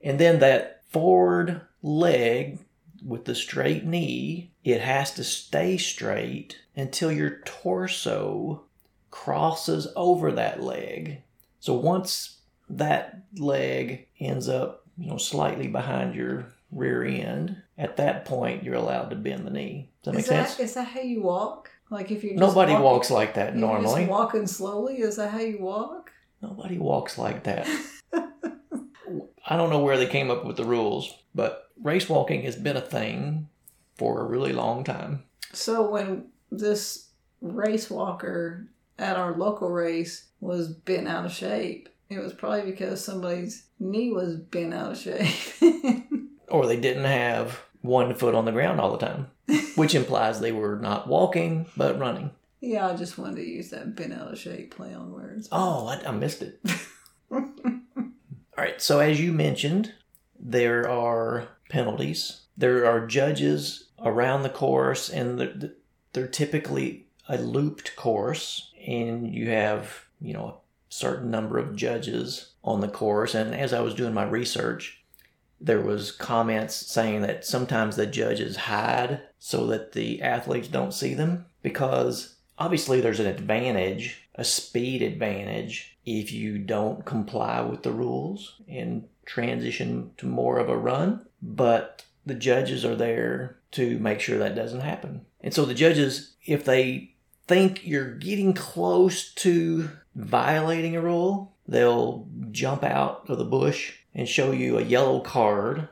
And 0.02 0.20
then 0.20 0.40
that 0.40 0.84
forward 0.90 1.62
leg 1.82 2.60
with 3.06 3.26
the 3.26 3.36
straight 3.36 3.86
knee, 3.86 4.52
it 4.64 4.82
has 4.82 5.12
to 5.14 5.24
stay 5.24 5.78
straight 5.78 6.60
until 6.76 7.12
your 7.12 7.40
torso 7.46 8.64
crosses 9.12 9.88
over 9.96 10.32
that 10.32 10.62
leg. 10.62 11.22
So 11.60 11.74
once 11.74 12.38
that 12.70 13.22
leg 13.38 14.08
ends 14.20 14.50
up, 14.50 14.86
you 14.98 15.10
know, 15.10 15.18
slightly 15.18 15.68
behind 15.68 16.16
your 16.16 16.48
rear 16.72 17.04
end, 17.04 17.62
at 17.78 17.98
that 17.98 18.26
point 18.26 18.64
you're 18.64 18.76
allowed 18.76 19.10
to 19.10 19.16
bend 19.16 19.46
the 19.46 19.52
knee. 19.52 19.90
Does 20.04 20.12
that 20.12 20.18
make 20.18 20.26
that, 20.28 20.50
sense? 20.50 20.60
Is 20.60 20.74
that 20.76 20.88
how 20.88 21.02
you 21.02 21.22
walk? 21.22 21.70
Like 21.90 22.12
if 22.12 22.24
you're 22.24 22.36
Nobody 22.36 22.74
walking- 22.74 22.84
walks 22.86 23.12
like 23.12 23.34
that 23.36 23.56
normally. 23.56 24.02
Just 24.02 24.12
walking 24.12 24.48
slowly. 24.48 24.96
Is 25.00 25.16
that 25.18 25.32
how 25.32 25.40
you 25.40 25.60
walk? 25.60 26.12
Nobody 26.42 26.78
walks 26.78 27.18
like 27.18 27.44
that. 27.44 27.68
I 29.50 29.56
don't 29.56 29.70
know 29.70 29.80
where 29.80 29.98
they 29.98 30.08
came 30.08 30.30
up 30.30 30.46
with 30.46 30.58
the 30.58 30.66
rules, 30.66 31.14
but 31.34 31.70
race 31.82 32.10
walking 32.10 32.42
has 32.44 32.56
been 32.56 32.76
a 32.76 32.82
thing 32.82 33.48
for 33.98 34.22
a 34.22 34.26
really 34.26 34.52
long 34.54 34.84
time. 34.84 35.24
So 35.54 35.90
when 35.90 36.28
this 36.52 37.10
race 37.42 37.90
walker 37.90 38.68
at 39.00 39.16
our 39.16 39.38
local 39.38 39.70
race 39.70 40.28
was 40.42 40.68
bent 40.68 41.08
out 41.08 41.26
of 41.26 41.32
shape, 41.32 41.88
it 42.10 42.20
was 42.20 42.34
probably 42.34 42.70
because 42.70 43.04
somebody's 43.04 43.66
knee 43.80 44.12
was 44.12 44.36
bent 44.36 44.74
out 44.74 44.92
of 44.92 44.98
shape. 44.98 45.54
Or 46.50 46.66
they 46.66 46.80
didn't 46.80 47.04
have 47.04 47.60
one 47.88 48.14
foot 48.14 48.36
on 48.36 48.46
the 48.46 48.52
ground 48.52 48.80
all 48.80 48.92
the 48.96 49.06
time, 49.06 49.28
which 49.76 49.96
implies 49.96 50.40
they 50.40 50.52
were 50.52 50.78
not 50.78 51.08
walking 51.08 51.66
but 51.76 51.98
running. 52.00 52.32
yeah, 52.60 52.88
I 52.88 52.96
just 52.96 53.18
wanted 53.18 53.38
to 53.38 53.48
use 53.48 53.70
that 53.70 53.96
bent 53.96 54.14
out 54.14 54.32
of 54.32 54.40
shape 54.40 54.76
play 54.76 54.94
on 54.94 55.12
words. 55.12 55.48
Oh, 55.52 55.88
I, 55.88 56.08
I 56.08 56.12
missed 56.12 56.42
it. 56.42 56.60
all 57.32 57.44
right, 58.58 58.82
so 58.82 59.00
as 59.00 59.20
you 59.20 59.32
mentioned, 59.34 59.94
there 60.40 60.90
are 60.90 61.48
penalties. 61.70 62.42
There 62.58 62.86
are 62.86 63.06
judges 63.06 63.86
around 64.04 64.44
the 64.44 64.50
course, 64.50 65.10
and 65.10 65.40
they're, 65.40 65.72
they're 66.14 66.28
typically 66.28 67.08
a 67.30 67.38
looped 67.38 67.96
course, 67.96 68.72
and 68.86 69.34
you 69.34 69.50
have, 69.50 70.06
you 70.22 70.34
know, 70.34 70.48
a 70.48 70.54
certain 70.90 71.30
number 71.30 71.58
of 71.58 71.76
judges 71.76 72.52
on 72.64 72.82
the 72.82 72.88
course. 72.88 73.36
And 73.36 73.54
as 73.54 73.74
I 73.74 73.82
was 73.82 73.94
doing 73.94 74.14
my 74.14 74.24
research, 74.24 75.04
there 75.60 75.82
was 75.82 76.12
comments 76.12 76.76
saying 76.76 77.22
that 77.22 77.46
sometimes 77.46 77.96
the 77.96 78.06
judges 78.06 78.56
hide 78.56 79.22
so 79.40 79.66
that 79.68 79.94
the 79.94 80.22
athletes 80.22 80.68
don't 80.68 80.94
see 80.94 81.14
them 81.14 81.46
because 81.62 82.36
obviously 82.58 83.02
there's 83.02 83.20
an 83.20 83.26
advantage, 83.28 84.28
a 84.36 84.44
speed 84.44 85.02
advantage 85.02 85.98
if 86.06 86.32
you 86.32 86.58
don't 86.58 87.06
comply 87.06 87.62
with 87.62 87.84
the 87.84 87.92
rules 87.92 88.62
and 88.68 89.08
transition 89.26 90.12
to 90.18 90.26
more 90.26 90.58
of 90.58 90.70
a 90.70 90.78
run, 90.78 91.26
but 91.42 92.06
the 92.26 92.36
judges 92.36 92.86
are 92.86 92.96
there 92.96 93.58
to 93.72 94.00
make 94.00 94.20
sure 94.20 94.38
that 94.38 94.56
doesn't 94.56 94.82
happen. 94.82 95.26
And 95.42 95.54
so 95.54 95.66
the 95.66 95.74
judges 95.74 96.36
if 96.46 96.64
they 96.66 97.14
think 97.48 97.86
you're 97.86 98.16
getting 98.16 98.54
close 98.54 99.34
to 99.36 99.90
violating 100.16 100.96
a 100.96 101.02
rule, 101.02 101.56
they'll 101.68 102.28
jump 102.52 102.84
out 102.84 103.30
of 103.30 103.38
the 103.38 103.46
bush 103.46 103.94
and 104.18 104.28
show 104.28 104.52
you 104.52 104.78
a 104.78 104.82
yellow 104.82 105.22
card 105.22 105.88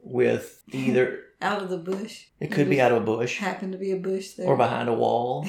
with 0.00 0.62
either 0.72 1.24
out 1.42 1.60
of 1.60 1.68
the 1.68 1.76
bush. 1.76 2.26
It 2.40 2.52
could 2.52 2.70
be 2.70 2.80
out 2.80 2.92
of 2.92 3.02
a 3.02 3.04
bush. 3.04 3.38
Happened 3.38 3.72
to 3.72 3.78
be 3.78 3.90
a 3.90 3.96
bush 3.96 4.30
there. 4.30 4.46
Or 4.46 4.56
behind 4.56 4.88
a 4.88 4.94
wall. 4.94 5.46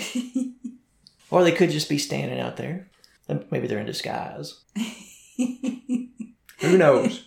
or 1.30 1.44
they 1.44 1.52
could 1.52 1.70
just 1.70 1.88
be 1.88 2.00
standing 2.00 2.40
out 2.40 2.58
there. 2.58 2.90
Maybe 3.52 3.68
they're 3.68 3.80
in 3.80 3.86
disguise. 3.86 4.60
Who 5.38 6.78
knows? 6.78 7.24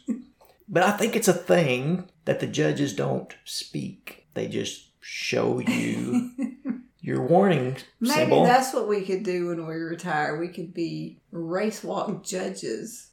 But 0.69 0.83
I 0.83 0.91
think 0.93 1.17
it's 1.17 1.29
a 1.29 1.33
thing 1.33 2.09
that 2.25 2.41
the 2.41 2.47
judges 2.47 2.93
don't 2.93 3.35
speak. 3.45 4.27
They 4.35 4.49
just 4.49 4.91
show 5.01 5.61
you 5.61 6.31
your 7.01 7.23
warning 7.23 7.77
Maybe 8.01 8.15
symbol. 8.15 8.45
that's 8.45 8.75
what 8.75 8.89
we 8.89 9.03
could 9.03 9.23
do 9.23 9.49
when 9.49 9.67
we 9.67 9.75
retire. 9.75 10.39
We 10.39 10.49
could 10.49 10.75
be 10.75 11.21
race 11.31 11.83
walk 11.83 12.25
judges. 12.25 13.11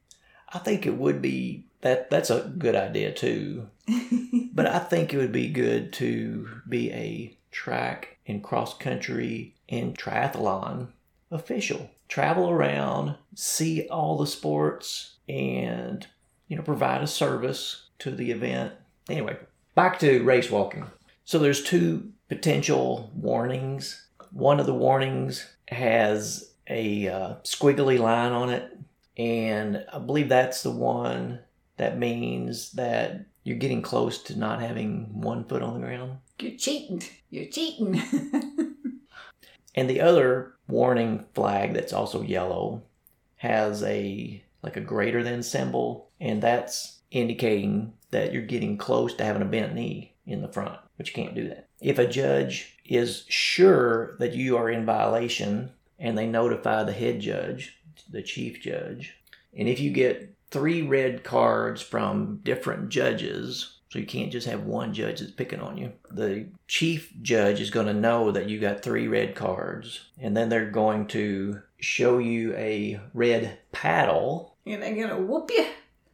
I 0.53 0.59
think 0.59 0.85
it 0.85 0.97
would 0.97 1.21
be 1.21 1.65
that 1.85 2.09
that's 2.09 2.31
a 2.31 2.51
good 2.57 2.73
idea 2.73 3.11
too. 3.11 3.69
but 4.53 4.65
I 4.65 4.79
think 4.79 5.13
it 5.13 5.17
would 5.17 5.31
be 5.31 5.49
good 5.49 5.93
to 5.93 6.49
be 6.67 6.91
a 6.91 7.37
track 7.51 8.17
and 8.25 8.43
cross 8.43 8.75
country 8.75 9.53
and 9.69 9.95
triathlon 9.95 10.87
official. 11.29 11.91
Travel 12.07 12.49
around, 12.49 13.17
see 13.35 13.87
all 13.87 14.17
the 14.17 14.25
sports 14.25 15.17
and 15.29 16.07
you 16.47 16.57
know 16.57 16.63
provide 16.63 17.03
a 17.03 17.07
service 17.07 17.89
to 17.99 18.09
the 18.09 18.31
event. 18.31 18.73
Anyway, 19.07 19.37
back 19.75 19.99
to 19.99 20.23
race 20.23 20.49
walking. 20.49 20.87
So 21.23 21.37
there's 21.37 21.63
two 21.63 22.11
potential 22.29 23.11
warnings. 23.13 24.07
One 24.31 24.59
of 24.59 24.65
the 24.65 24.73
warnings 24.73 25.47
has 25.67 26.49
a 26.67 27.07
uh, 27.07 27.35
squiggly 27.43 27.99
line 27.99 28.31
on 28.31 28.49
it, 28.49 28.75
and 29.17 29.85
I 29.93 29.99
believe 29.99 30.29
that's 30.29 30.63
the 30.63 30.71
one 30.71 31.41
that 31.77 31.97
means 31.97 32.71
that 32.73 33.25
you're 33.43 33.57
getting 33.57 33.81
close 33.81 34.21
to 34.23 34.37
not 34.37 34.61
having 34.61 35.21
one 35.21 35.45
foot 35.45 35.61
on 35.61 35.75
the 35.75 35.79
ground. 35.85 36.17
You're 36.39 36.57
cheating. 36.57 37.03
You're 37.29 37.45
cheating. 37.45 38.01
and 39.75 39.89
the 39.89 40.01
other 40.01 40.53
warning 40.67 41.25
flag 41.33 41.73
that's 41.73 41.93
also 41.93 42.21
yellow 42.21 42.83
has 43.37 43.83
a 43.83 44.43
like 44.61 44.77
a 44.77 44.81
greater 44.81 45.21
than 45.21 45.43
symbol, 45.43 46.09
and 46.19 46.41
that's 46.41 47.01
indicating 47.11 47.93
that 48.09 48.33
you're 48.33 48.41
getting 48.41 48.77
close 48.77 49.13
to 49.13 49.23
having 49.23 49.43
a 49.43 49.45
bent 49.45 49.75
knee 49.75 50.15
in 50.25 50.41
the 50.41 50.47
front, 50.47 50.79
but 50.97 51.07
you 51.07 51.13
can't 51.13 51.35
do 51.35 51.47
that. 51.49 51.67
If 51.79 51.99
a 51.99 52.07
judge 52.07 52.77
is 52.83 53.25
sure 53.29 54.15
that 54.17 54.33
you 54.33 54.57
are 54.57 54.69
in 54.69 54.85
violation 54.85 55.71
and 55.99 56.17
they 56.17 56.25
notify 56.25 56.83
the 56.83 56.93
head 56.93 57.19
judge, 57.19 57.77
the 58.09 58.23
chief 58.23 58.59
judge, 58.61 59.15
and 59.57 59.69
if 59.69 59.79
you 59.79 59.91
get 59.91 60.34
three 60.55 60.81
red 60.81 61.21
cards 61.21 61.81
from 61.81 62.39
different 62.45 62.87
judges, 62.87 63.73
so 63.89 63.99
you 63.99 64.05
can't 64.05 64.31
just 64.31 64.47
have 64.47 64.63
one 64.63 64.93
judge 64.93 65.19
that's 65.19 65.33
picking 65.33 65.59
on 65.59 65.77
you. 65.77 65.91
The 66.09 66.47
chief 66.65 67.11
judge 67.21 67.59
is 67.59 67.69
going 67.69 67.87
to 67.87 67.93
know 67.93 68.31
that 68.31 68.47
you 68.47 68.57
got 68.61 68.81
three 68.81 69.09
red 69.09 69.35
cards, 69.35 70.05
and 70.17 70.35
then 70.35 70.47
they're 70.47 70.71
going 70.71 71.07
to 71.07 71.61
show 71.81 72.19
you 72.19 72.53
a 72.53 73.01
red 73.13 73.57
paddle. 73.73 74.55
And 74.65 74.81
they're 74.81 74.95
going 74.95 75.09
to 75.09 75.17
whoop 75.17 75.51
you. 75.53 75.67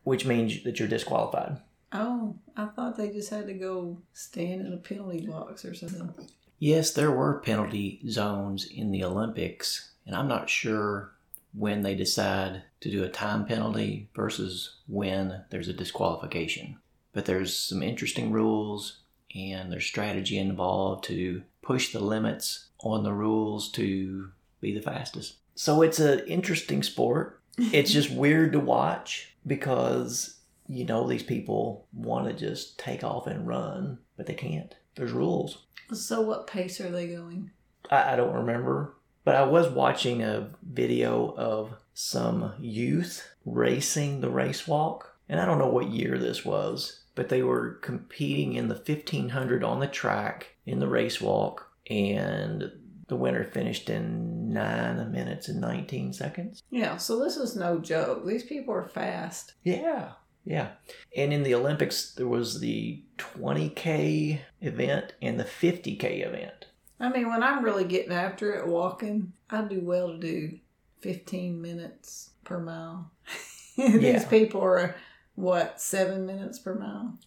Which 0.06 0.26
means 0.26 0.64
that 0.64 0.80
you're 0.80 0.88
disqualified. 0.88 1.58
Oh, 1.94 2.34
I 2.58 2.66
thought 2.66 2.98
they 2.98 3.10
just 3.12 3.30
had 3.30 3.46
to 3.46 3.54
go 3.54 4.00
stand 4.12 4.66
in 4.66 4.74
a 4.74 4.78
penalty 4.78 5.28
box 5.28 5.64
or 5.64 5.76
something. 5.76 6.16
Yes, 6.58 6.90
there 6.90 7.12
were 7.12 7.42
penalty 7.42 8.02
zones 8.10 8.66
in 8.66 8.90
the 8.90 9.04
Olympics, 9.04 9.92
and 10.08 10.16
I'm 10.16 10.28
not 10.28 10.50
sure 10.50 11.12
when 11.54 11.82
they 11.82 11.96
decide 11.96 12.64
to 12.82 12.90
do 12.90 13.04
a 13.04 13.10
time 13.10 13.46
penalty 13.46 14.10
versus 14.16 14.78
when 14.88 15.44
there's 15.50 15.68
a 15.68 15.74
disqualification. 15.74 16.78
But 17.14 17.26
there's 17.26 17.56
some 17.56 17.84
interesting 17.84 18.32
rules 18.32 19.00
and 19.36 19.72
there's 19.72 19.86
strategy 19.86 20.38
involved 20.38 21.04
to 21.06 21.44
push 21.62 21.92
the 21.92 22.00
limits 22.00 22.68
on 22.80 23.04
the 23.04 23.14
rules 23.14 23.72
to 23.72 24.32
be 24.60 24.74
the 24.74 24.82
fastest. 24.82 25.36
So 25.56 25.82
it's 25.82 26.00
an 26.00 26.20
interesting 26.28 26.84
sport. 26.84 27.38
It's 27.74 27.92
just 27.92 28.10
weird 28.10 28.54
to 28.54 28.60
watch 28.60 29.36
because 29.46 30.38
you 30.68 30.86
know 30.86 31.08
these 31.08 31.22
people 31.22 31.86
want 31.94 32.26
to 32.28 32.34
just 32.34 32.80
take 32.80 33.04
off 33.04 33.28
and 33.28 33.46
run, 33.46 34.00
but 34.16 34.26
they 34.26 34.34
can't. 34.34 34.74
There's 34.96 35.12
rules. 35.12 35.66
So 35.94 36.22
what 36.22 36.48
pace 36.48 36.80
are 36.80 36.90
they 36.90 37.08
going? 37.08 37.52
I, 37.90 38.14
I 38.14 38.16
don't 38.16 38.34
remember, 38.34 38.96
but 39.24 39.36
I 39.36 39.44
was 39.44 39.70
watching 39.70 40.22
a 40.22 40.50
video 40.64 41.34
of 41.36 41.74
some 41.94 42.54
youth 42.60 43.28
racing 43.46 44.22
the 44.22 44.30
race 44.30 44.68
walk, 44.68 45.16
and 45.30 45.40
I 45.40 45.46
don't 45.46 45.60
know 45.60 45.70
what 45.70 45.90
year 45.90 46.18
this 46.18 46.44
was, 46.46 47.02
but 47.16 47.30
they 47.30 47.44
were 47.44 47.74
competing 47.82 48.54
in 48.54 48.68
the 48.68 48.76
1500 48.76 49.64
on 49.64 49.80
the 49.80 49.88
track 49.88 50.56
in 50.66 50.80
the 50.80 50.88
race 50.88 51.22
walk, 51.22 51.70
and 51.90 52.72
the 53.08 53.16
winner 53.16 53.44
finished 53.44 53.90
in 53.90 54.54
nine 54.54 55.12
minutes 55.12 55.50
and 55.50 55.60
19 55.60 56.14
seconds. 56.14 56.64
Yeah, 56.70 56.98
so 56.98 57.20
this 57.20 57.36
is 57.36 57.56
no 57.56 57.78
joke. 57.80 58.26
These 58.26 58.44
people 58.44 58.74
are 58.74 58.88
fast. 58.88 59.54
Yeah, 59.64 60.14
yeah. 60.46 60.70
And 61.16 61.34
in 61.34 61.44
the 61.44 61.54
Olympics, 61.54 62.14
there 62.14 62.28
was 62.28 62.62
the 62.62 63.04
20K 63.18 64.40
event 64.62 65.14
and 65.22 65.40
the 65.40 65.44
50K 65.44 66.26
event. 66.26 66.61
I 67.02 67.10
mean, 67.10 67.28
when 67.30 67.44
I'm 67.44 67.64
really 67.64 67.84
getting 67.84 68.12
after 68.12 68.54
it 68.54 68.68
walking, 68.68 69.34
I 69.50 69.64
do 69.64 69.82
well 69.82 70.10
to 70.10 70.18
do 70.18 70.60
15 71.02 71.62
minutes 71.62 72.30
per 72.44 72.60
mile. 72.60 73.12
These 73.78 74.02
Yeah. 74.02 74.28
people 74.30 74.62
are, 74.62 74.96
what, 75.36 75.82
seven 75.82 76.26
minutes 76.26 76.60
per 76.60 76.76
mile? 76.76 77.18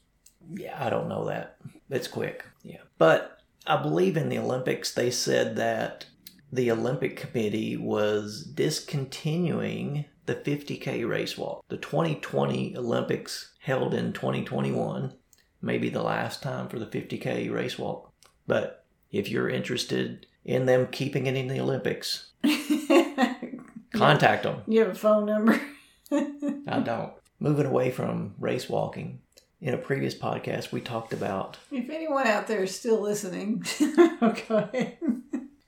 Yeah, 0.55 0.77
I 0.79 0.91
don't 0.91 1.09
know 1.09 1.25
that. 1.27 1.57
It's 1.91 2.07
quick. 2.09 2.45
Yeah. 2.63 2.83
But 2.99 3.39
I 3.67 3.81
believe 3.83 4.17
in 4.17 4.29
the 4.29 4.39
Olympics, 4.39 4.95
they 4.95 5.11
said 5.11 5.57
that 5.57 6.07
the 6.53 6.71
Olympic 6.71 7.17
Committee 7.17 7.77
was 7.77 8.45
discontinuing 8.45 10.05
the 10.27 10.35
50K 10.37 11.07
race 11.09 11.37
walk. 11.37 11.65
The 11.69 11.77
2020 11.79 12.77
Olympics 12.77 13.53
held 13.61 13.93
in 13.95 14.13
2021, 14.13 15.15
maybe 15.61 15.89
the 15.89 16.03
last 16.03 16.43
time 16.43 16.69
for 16.69 16.79
the 16.79 16.87
50K 16.87 17.53
race 17.53 17.79
walk. 17.79 18.13
But 18.47 18.84
if 19.19 19.29
you're 19.29 19.49
interested 19.49 20.27
in 20.45 20.67
them 20.67 20.89
keeping 20.91 21.27
it 21.27 21.37
in 21.37 21.49
the 21.49 21.61
Olympics, 21.61 22.31
contact 23.95 24.43
them. 24.43 24.63
You 24.67 24.81
have 24.81 24.89
a 24.91 24.95
phone 24.95 25.27
number? 25.27 25.61
I 26.13 26.81
don't. 26.81 27.13
Moving 27.39 27.67
away 27.67 27.91
from 27.91 28.35
race 28.39 28.69
walking, 28.69 29.21
in 29.61 29.73
a 29.75 29.79
previous 29.79 30.15
podcast, 30.15 30.73
we 30.73 30.81
talked 30.81 31.13
about 31.13 31.57
If 31.71 31.89
anyone 31.91 32.27
out 32.27 32.47
there 32.47 32.63
is 32.65 32.75
still 32.75 33.01
listening, 33.01 33.65
go 34.21 34.35
ahead. 34.51 34.99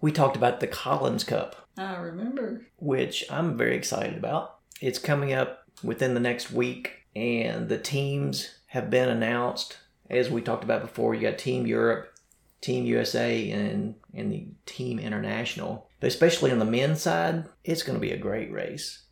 we 0.01 0.13
talked 0.13 0.37
about 0.37 0.61
the 0.61 0.67
Collins 0.67 1.25
Cup, 1.25 1.69
I 1.79 1.97
remember. 1.97 2.67
which 2.79 3.25
I'm 3.31 3.57
very 3.57 3.77
excited 3.77 4.17
about. 4.17 4.57
It's 4.81 4.99
coming 4.99 5.33
up 5.33 5.63
within 5.83 6.15
the 6.15 6.21
next 6.21 6.51
week, 6.51 7.05
and 7.15 7.69
the 7.69 7.79
teams 7.79 8.59
have 8.67 8.91
been 8.91 9.09
announced. 9.09 9.79
As 10.11 10.31
we 10.31 10.43
talked 10.43 10.65
about 10.65 10.83
before, 10.83 11.15
you 11.15 11.23
got 11.23 11.39
Team 11.39 11.67
Europe, 11.67 12.13
Team 12.61 12.85
USA, 12.85 13.51
and 13.51 13.95
and 14.15 14.33
the 14.33 14.49
Team 14.67 14.99
International. 14.99 15.89
But 16.01 16.09
especially 16.09 16.53
on 16.53 16.59
the 16.59 16.65
men's 16.65 17.03
side, 17.03 17.49
it's 17.65 17.83
going 17.83 17.97
to 17.97 18.01
be 18.01 18.13
a 18.13 18.19
great 18.19 18.53
race. 18.53 19.05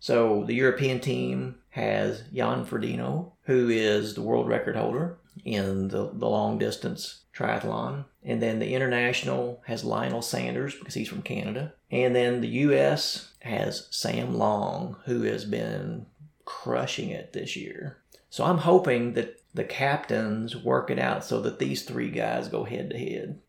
So 0.00 0.44
the 0.44 0.54
European 0.54 1.00
team 1.00 1.56
has 1.70 2.22
Jan 2.32 2.64
Frodeno, 2.64 3.32
who 3.42 3.68
is 3.68 4.14
the 4.14 4.22
world 4.22 4.48
record 4.48 4.76
holder 4.76 5.18
in 5.44 5.88
the, 5.88 6.10
the 6.12 6.28
long 6.28 6.58
distance 6.58 7.24
triathlon. 7.34 8.04
And 8.22 8.42
then 8.42 8.58
the 8.58 8.74
international 8.74 9.62
has 9.66 9.84
Lionel 9.84 10.22
Sanders 10.22 10.74
because 10.74 10.94
he's 10.94 11.08
from 11.08 11.22
Canada. 11.22 11.74
And 11.90 12.14
then 12.14 12.40
the 12.40 12.48
US 12.48 13.32
has 13.40 13.88
Sam 13.90 14.36
Long, 14.36 14.96
who 15.04 15.22
has 15.22 15.44
been 15.44 16.06
crushing 16.44 17.10
it 17.10 17.32
this 17.32 17.56
year. 17.56 17.98
So 18.30 18.44
I'm 18.44 18.58
hoping 18.58 19.14
that 19.14 19.40
the 19.58 19.64
captains 19.64 20.56
work 20.56 20.88
it 20.88 21.00
out 21.00 21.24
so 21.24 21.40
that 21.40 21.58
these 21.58 21.82
three 21.82 22.10
guys 22.10 22.46
go 22.46 22.62
head 22.62 22.90
to 22.90 22.96
head. 22.96 23.40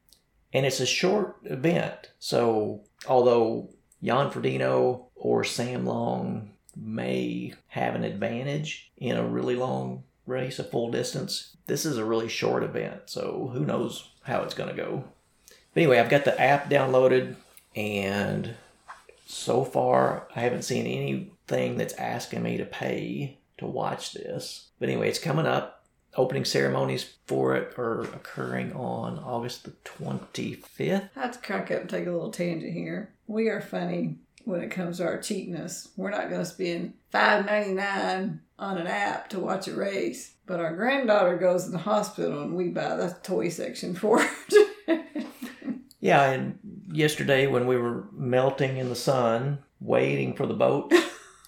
And 0.51 0.65
it's 0.65 0.79
a 0.79 0.85
short 0.85 1.37
event. 1.43 2.09
So, 2.17 2.81
although 3.07 3.69
Jan 4.01 4.31
Frodeno 4.31 5.05
or 5.15 5.43
Sam 5.43 5.85
Long 5.85 6.49
may 6.75 7.53
have 7.67 7.93
an 7.93 8.03
advantage 8.03 8.91
in 8.97 9.17
a 9.17 9.27
really 9.27 9.55
long 9.55 10.03
race, 10.25 10.57
a 10.57 10.63
full 10.63 10.89
distance, 10.89 11.55
this 11.67 11.85
is 11.85 11.97
a 11.97 12.05
really 12.05 12.27
short 12.27 12.63
event. 12.63 13.01
So, 13.05 13.51
who 13.53 13.63
knows 13.63 14.09
how 14.23 14.41
it's 14.41 14.55
going 14.55 14.75
to 14.75 14.81
go. 14.81 15.03
But 15.75 15.83
anyway, 15.83 15.99
I've 15.99 16.09
got 16.09 16.25
the 16.25 16.41
app 16.41 16.71
downloaded, 16.71 17.35
and 17.75 18.55
so 19.27 19.63
far, 19.63 20.27
I 20.35 20.39
haven't 20.39 20.63
seen 20.63 20.87
anything 20.87 21.77
that's 21.77 21.93
asking 21.93 22.41
me 22.41 22.57
to 22.57 22.65
pay 22.65 23.37
to 23.59 23.67
watch 23.67 24.13
this. 24.13 24.69
But 24.79 24.89
anyway, 24.89 25.09
it's 25.09 25.19
coming 25.19 25.45
up. 25.45 25.78
Opening 26.15 26.45
ceremonies 26.45 27.13
for 27.27 27.55
it 27.55 27.77
are 27.77 28.01
occurring 28.01 28.73
on 28.73 29.19
August 29.19 29.63
the 29.63 29.71
25th. 29.85 31.09
I 31.15 31.19
have 31.19 31.33
to 31.33 31.39
crack 31.39 31.71
up 31.71 31.81
and 31.81 31.89
take 31.89 32.07
a 32.07 32.11
little 32.11 32.31
tangent 32.31 32.73
here. 32.73 33.13
We 33.27 33.47
are 33.49 33.61
funny 33.61 34.17
when 34.43 34.61
it 34.61 34.71
comes 34.71 34.97
to 34.97 35.05
our 35.05 35.21
cheapness. 35.21 35.89
We're 35.95 36.09
not 36.09 36.29
going 36.29 36.41
to 36.41 36.45
spend 36.45 36.93
five 37.11 37.45
ninety 37.45 37.73
nine 37.73 38.41
on 38.57 38.77
an 38.77 38.87
app 38.87 39.29
to 39.29 39.39
watch 39.39 39.67
a 39.67 39.75
race. 39.75 40.33
But 40.45 40.59
our 40.59 40.75
granddaughter 40.75 41.37
goes 41.37 41.65
in 41.65 41.71
the 41.71 41.77
hospital 41.77 42.41
and 42.41 42.55
we 42.55 42.69
buy 42.69 42.95
the 42.95 43.15
toy 43.21 43.49
section 43.49 43.93
for 43.93 44.21
her. 44.21 44.29
Yeah, 45.99 46.31
and 46.31 46.59
yesterday 46.91 47.47
when 47.47 47.67
we 47.67 47.77
were 47.77 48.07
melting 48.13 48.77
in 48.77 48.89
the 48.89 48.95
sun, 48.95 49.59
waiting 49.81 50.33
for 50.33 50.45
the 50.45 50.53
boat, 50.53 50.93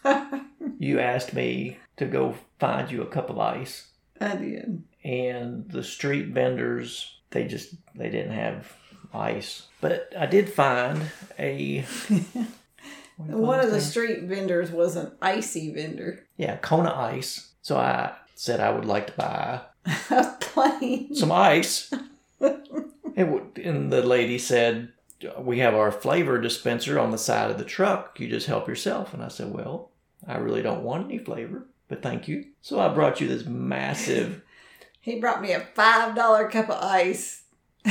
you 0.78 1.00
asked 1.00 1.34
me 1.34 1.78
to 1.98 2.06
go 2.06 2.36
find 2.60 2.92
you 2.92 3.02
a 3.02 3.08
cup 3.08 3.30
of 3.30 3.40
ice. 3.40 3.88
I 4.22 4.36
did. 4.36 4.84
And 5.04 5.70
the 5.70 5.84
street 5.84 6.28
vendors, 6.28 7.16
they 7.32 7.46
just 7.46 7.74
they 7.96 8.10
didn't 8.10 8.34
have 8.34 8.72
ice. 9.14 9.68
But 9.82 10.12
I 10.18 10.26
did 10.28 10.50
find 10.52 11.02
a 11.40 11.82
what 12.08 12.08
do 12.10 12.16
you 12.16 13.32
call 13.32 13.42
One 13.42 13.60
of 13.60 13.72
the 13.72 13.82
street 13.82 14.24
vendors 14.24 14.72
was 14.72 14.96
an 14.96 15.12
icy 15.22 15.74
vendor. 15.74 16.26
yeah, 16.38 16.58
Kona 16.58 16.94
ice. 16.94 17.50
So 17.62 17.78
I 17.78 18.14
said 18.36 18.60
I 18.60 18.72
would 18.72 18.86
like 18.86 19.08
to 19.08 19.14
buy 19.14 19.62
A 20.12 20.36
plain. 20.40 21.14
some 21.16 21.32
ice. 21.32 21.92
and, 22.40 23.16
w- 23.16 23.46
and 23.64 23.92
the 23.92 24.02
lady 24.04 24.38
said, 24.38 24.90
We 25.38 25.60
have 25.60 25.74
our 25.76 25.92
flavor 25.92 26.40
dispenser 26.40 27.00
on 27.00 27.12
the 27.12 27.18
side 27.18 27.52
of 27.52 27.58
the 27.58 27.64
truck. 27.66 28.20
You 28.20 28.28
just 28.30 28.48
help 28.48 28.68
yourself. 28.68 29.14
And 29.14 29.24
I 29.24 29.28
said, 29.28 29.52
Well, 29.54 29.90
I 30.28 30.38
really 30.38 30.62
don't 30.62 30.84
want 30.84 31.06
any 31.06 31.18
flavor, 31.18 31.66
but 31.92 32.02
thank 32.02 32.28
you. 32.28 32.46
So 32.62 32.80
I 32.80 32.88
brought 32.94 33.20
you 33.22 33.28
this 33.28 33.46
massive, 33.46 34.42
He 35.02 35.20
brought 35.20 35.42
me 35.42 35.52
a 35.52 35.60
five 35.60 36.16
dollar 36.16 36.48
cup 36.50 36.70
of 36.70 36.82
ice. 36.82 37.44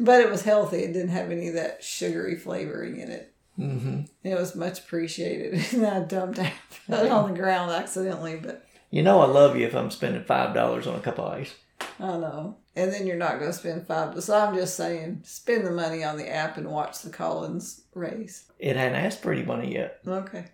but 0.00 0.20
it 0.20 0.30
was 0.30 0.42
healthy. 0.42 0.78
It 0.78 0.92
didn't 0.92 1.10
have 1.10 1.30
any 1.30 1.48
of 1.48 1.54
that 1.54 1.84
sugary 1.84 2.36
flavoring 2.36 2.98
in 2.98 3.10
it. 3.10 3.34
hmm 3.56 4.00
It 4.22 4.34
was 4.34 4.56
much 4.56 4.80
appreciated. 4.80 5.64
And 5.72 5.86
I 5.86 6.00
dumped 6.00 6.38
it 6.38 6.52
on 6.88 7.30
the 7.32 7.38
ground 7.38 7.70
accidentally, 7.70 8.36
but 8.36 8.66
you 8.90 9.02
know, 9.02 9.20
I 9.20 9.26
love 9.26 9.56
you 9.56 9.66
if 9.66 9.74
I'm 9.74 9.90
spending 9.90 10.22
$5 10.24 10.86
on 10.86 10.94
a 10.94 11.00
cup 11.00 11.18
of 11.18 11.32
ice. 11.32 11.54
I 12.00 12.16
know. 12.16 12.56
And 12.76 12.92
then 12.92 13.06
you're 13.06 13.16
not 13.16 13.38
going 13.38 13.50
to 13.50 13.56
spend 13.56 13.86
five. 13.86 14.20
So 14.22 14.36
I'm 14.36 14.54
just 14.54 14.76
saying, 14.76 15.20
spend 15.24 15.64
the 15.66 15.70
money 15.70 16.02
on 16.02 16.16
the 16.16 16.28
app 16.28 16.56
and 16.56 16.68
watch 16.70 17.02
the 17.02 17.10
Collins 17.10 17.82
race. 17.94 18.50
It 18.58 18.76
hadn't 18.76 18.96
asked 18.96 19.22
for 19.22 19.32
any 19.32 19.44
money 19.44 19.72
yet. 19.74 20.00
Okay. 20.06 20.46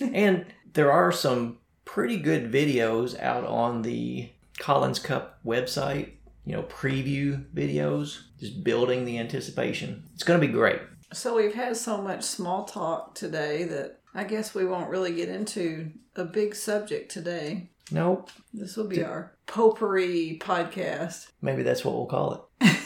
And 0.00 0.46
there 0.76 0.92
are 0.92 1.10
some 1.10 1.56
pretty 1.86 2.18
good 2.18 2.52
videos 2.52 3.18
out 3.18 3.44
on 3.44 3.80
the 3.80 4.28
Collins 4.58 4.98
Cup 4.98 5.40
website, 5.44 6.10
you 6.44 6.52
know, 6.52 6.62
preview 6.64 7.44
videos, 7.52 8.20
just 8.38 8.62
building 8.62 9.06
the 9.06 9.18
anticipation. 9.18 10.04
It's 10.14 10.22
going 10.22 10.38
to 10.38 10.46
be 10.46 10.52
great. 10.52 10.80
So 11.14 11.34
we've 11.34 11.54
had 11.54 11.78
so 11.78 12.02
much 12.02 12.22
small 12.22 12.64
talk 12.64 13.14
today 13.14 13.64
that 13.64 14.00
I 14.14 14.24
guess 14.24 14.54
we 14.54 14.66
won't 14.66 14.90
really 14.90 15.14
get 15.14 15.30
into 15.30 15.92
a 16.14 16.24
big 16.24 16.54
subject 16.54 17.10
today. 17.10 17.70
Nope. 17.90 18.30
This 18.52 18.76
will 18.76 18.88
be 18.88 19.02
our 19.02 19.32
potpourri 19.46 20.38
podcast. 20.40 21.30
Maybe 21.40 21.62
that's 21.62 21.84
what 21.86 21.94
we'll 21.94 22.06
call 22.06 22.50
it. 22.60 22.76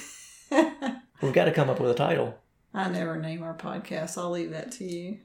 We've 1.23 1.33
got 1.33 1.47
to 1.47 1.53
come 1.53 1.69
up 1.69 1.81
with 1.81 1.91
a 1.91 1.95
title. 1.95 2.39
I 2.73 2.89
never 2.89 3.17
name 3.17 3.43
our 3.43 3.57
podcast. 3.57 4.17
I'll 4.17 4.31
leave 4.31 4.53
that 4.53 4.71
to 4.73 4.85
you. 4.85 5.19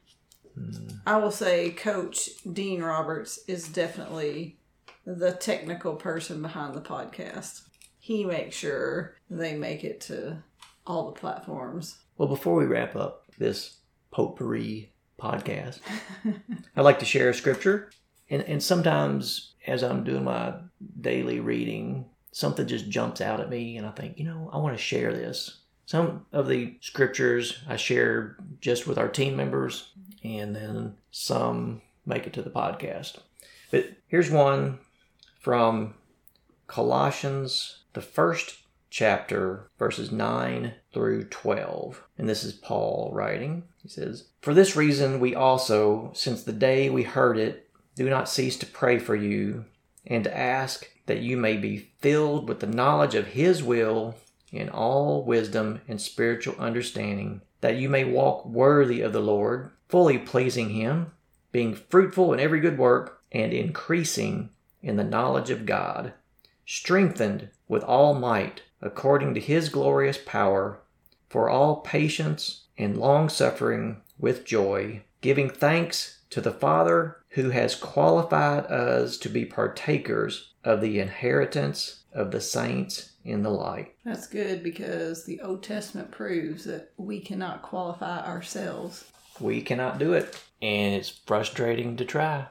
I 1.05 1.17
will 1.17 1.31
say 1.31 1.71
Coach 1.71 2.29
Dean 2.51 2.81
Roberts 2.81 3.39
is 3.47 3.67
definitely 3.67 4.57
the 5.05 5.31
technical 5.31 5.95
person 5.95 6.41
behind 6.41 6.73
the 6.73 6.81
podcast. 6.81 7.61
He 7.99 8.25
makes 8.25 8.55
sure 8.55 9.15
they 9.29 9.55
make 9.55 9.83
it 9.83 10.01
to 10.01 10.43
all 10.85 11.05
the 11.05 11.19
platforms. 11.19 11.97
Well, 12.17 12.27
before 12.27 12.55
we 12.55 12.65
wrap 12.65 12.95
up 12.95 13.25
this 13.37 13.77
potpourri 14.11 14.91
podcast, 15.19 15.79
I'd 16.75 16.81
like 16.81 16.99
to 16.99 17.05
share 17.05 17.29
a 17.29 17.33
scripture. 17.33 17.91
And, 18.29 18.41
and 18.43 18.61
sometimes 18.61 19.53
as 19.67 19.83
I'm 19.83 20.03
doing 20.03 20.23
my 20.23 20.55
daily 21.01 21.39
reading, 21.39 22.05
something 22.31 22.67
just 22.67 22.89
jumps 22.89 23.21
out 23.21 23.39
at 23.39 23.49
me, 23.49 23.77
and 23.77 23.87
I 23.87 23.91
think, 23.91 24.17
you 24.17 24.25
know, 24.25 24.49
I 24.51 24.57
want 24.57 24.75
to 24.75 24.81
share 24.81 25.13
this. 25.13 25.59
Some 25.85 26.25
of 26.31 26.47
the 26.47 26.77
scriptures 26.81 27.59
I 27.67 27.75
share 27.75 28.37
just 28.59 28.87
with 28.87 28.97
our 28.97 29.07
team 29.07 29.35
members, 29.35 29.91
and 30.25 30.55
then 30.55 30.97
some 31.11 31.81
make 32.05 32.27
it 32.27 32.33
to 32.33 32.41
the 32.41 32.49
podcast. 32.49 33.19
But 33.71 33.89
here's 34.07 34.31
one 34.31 34.79
from 35.39 35.93
Colossians, 36.67 37.79
the 37.93 38.01
first 38.01 38.59
chapter, 38.89 39.69
verses 39.77 40.11
9 40.11 40.73
through 40.93 41.25
12. 41.25 42.03
And 42.17 42.29
this 42.29 42.43
is 42.43 42.53
Paul 42.53 43.11
writing. 43.13 43.63
He 43.83 43.89
says, 43.89 44.29
For 44.41 44.53
this 44.53 44.75
reason, 44.75 45.19
we 45.19 45.35
also, 45.35 46.11
since 46.13 46.43
the 46.43 46.53
day 46.53 46.89
we 46.89 47.03
heard 47.03 47.37
it, 47.37 47.69
do 47.95 48.09
not 48.09 48.29
cease 48.29 48.57
to 48.59 48.65
pray 48.65 48.99
for 48.99 49.15
you 49.15 49.65
and 50.05 50.23
to 50.23 50.37
ask 50.37 50.89
that 51.05 51.19
you 51.19 51.37
may 51.37 51.57
be 51.57 51.89
filled 51.99 52.47
with 52.47 52.59
the 52.59 52.67
knowledge 52.67 53.15
of 53.15 53.27
His 53.27 53.61
will 53.61 54.15
in 54.51 54.69
all 54.69 55.23
wisdom 55.23 55.81
and 55.87 55.99
spiritual 55.99 56.55
understanding, 56.57 57.41
that 57.61 57.75
you 57.75 57.89
may 57.89 58.03
walk 58.03 58.45
worthy 58.45 59.01
of 59.01 59.13
the 59.13 59.21
Lord, 59.21 59.71
fully 59.87 60.17
pleasing 60.17 60.69
Him, 60.69 61.11
being 61.51 61.75
fruitful 61.75 62.33
in 62.33 62.39
every 62.39 62.59
good 62.59 62.77
work, 62.77 63.21
and 63.31 63.53
increasing 63.53 64.49
in 64.81 64.95
the 64.95 65.03
knowledge 65.03 65.49
of 65.49 65.65
God, 65.65 66.13
strengthened 66.65 67.49
with 67.67 67.83
all 67.83 68.13
might 68.13 68.61
according 68.81 69.33
to 69.33 69.39
His 69.39 69.69
glorious 69.69 70.17
power, 70.25 70.79
for 71.29 71.49
all 71.49 71.77
patience 71.77 72.65
and 72.77 72.97
long 72.97 73.29
suffering 73.29 74.01
with 74.19 74.45
joy, 74.45 75.01
giving 75.21 75.49
thanks 75.49 76.19
to 76.29 76.41
the 76.41 76.51
Father 76.51 77.17
who 77.29 77.49
has 77.49 77.75
qualified 77.75 78.65
us 78.65 79.17
to 79.17 79.29
be 79.29 79.45
partakers 79.45 80.53
of 80.63 80.81
the 80.81 80.99
inheritance 80.99 82.03
of 82.13 82.31
the 82.31 82.41
saints 82.41 83.11
in 83.23 83.43
the 83.43 83.49
light. 83.49 83.93
That's 84.05 84.27
good 84.27 84.63
because 84.63 85.25
the 85.25 85.41
Old 85.41 85.63
Testament 85.63 86.11
proves 86.11 86.63
that 86.65 86.91
we 86.97 87.19
cannot 87.19 87.61
qualify 87.61 88.25
ourselves. 88.25 89.05
We 89.39 89.61
cannot 89.61 89.99
do 89.99 90.13
it, 90.13 90.41
and 90.61 90.95
it's 90.95 91.09
frustrating 91.09 91.97
to 91.97 92.05
try. 92.05 92.47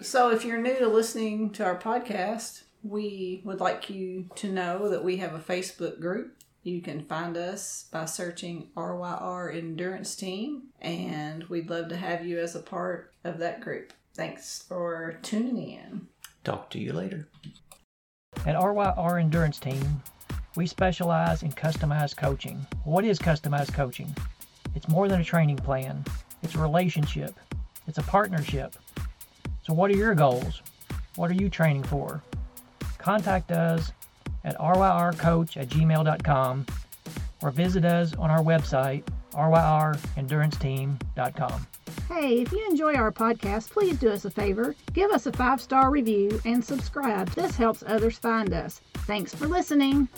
So, 0.00 0.30
if 0.30 0.44
you're 0.44 0.58
new 0.58 0.78
to 0.78 0.88
listening 0.88 1.50
to 1.50 1.64
our 1.64 1.78
podcast, 1.78 2.62
we 2.82 3.42
would 3.44 3.60
like 3.60 3.90
you 3.90 4.30
to 4.36 4.50
know 4.50 4.88
that 4.88 5.04
we 5.04 5.18
have 5.18 5.34
a 5.34 5.38
Facebook 5.38 6.00
group. 6.00 6.36
You 6.62 6.80
can 6.80 7.04
find 7.04 7.36
us 7.36 7.88
by 7.90 8.04
searching 8.04 8.68
RYR 8.76 9.54
Endurance 9.54 10.14
Team, 10.14 10.68
and 10.80 11.44
we'd 11.44 11.70
love 11.70 11.88
to 11.88 11.96
have 11.96 12.24
you 12.24 12.38
as 12.38 12.54
a 12.54 12.60
part 12.60 13.12
of 13.24 13.38
that 13.38 13.60
group. 13.60 13.92
Thanks 14.14 14.62
for 14.68 15.18
tuning 15.22 15.70
in. 15.72 16.06
Talk 16.44 16.70
to 16.70 16.78
you 16.78 16.92
later. 16.92 17.28
At 18.46 18.56
RYR 18.56 19.20
Endurance 19.20 19.58
Team, 19.58 20.02
we 20.56 20.66
specialize 20.66 21.42
in 21.42 21.52
customized 21.52 22.16
coaching. 22.16 22.66
What 22.84 23.04
is 23.04 23.18
customized 23.18 23.74
coaching? 23.74 24.14
It's 24.74 24.88
more 24.88 25.08
than 25.08 25.20
a 25.20 25.24
training 25.24 25.56
plan, 25.56 26.04
it's 26.42 26.54
a 26.54 26.58
relationship, 26.58 27.38
it's 27.86 27.98
a 27.98 28.02
partnership. 28.02 28.76
So, 29.62 29.74
what 29.74 29.90
are 29.90 29.96
your 29.96 30.14
goals? 30.14 30.62
What 31.16 31.30
are 31.30 31.34
you 31.34 31.48
training 31.48 31.82
for? 31.84 32.22
Contact 32.98 33.50
us 33.50 33.92
at 34.44 34.58
ryrcoach 34.58 35.56
at 35.56 35.68
gmail.com 35.68 36.66
or 37.42 37.50
visit 37.50 37.84
us 37.84 38.14
on 38.14 38.30
our 38.30 38.42
website, 38.42 39.02
ryrenduranceteam.com. 39.32 41.66
Hey, 42.08 42.40
if 42.40 42.52
you 42.52 42.66
enjoy 42.68 42.94
our 42.94 43.12
podcast, 43.12 43.70
please 43.70 43.98
do 43.98 44.10
us 44.10 44.24
a 44.24 44.30
favor. 44.30 44.74
Give 44.92 45.10
us 45.12 45.26
a 45.26 45.32
five 45.32 45.60
star 45.60 45.90
review 45.90 46.40
and 46.44 46.64
subscribe. 46.64 47.28
This 47.30 47.56
helps 47.56 47.84
others 47.86 48.18
find 48.18 48.52
us. 48.52 48.80
Thanks 49.06 49.34
for 49.34 49.46
listening. 49.46 50.08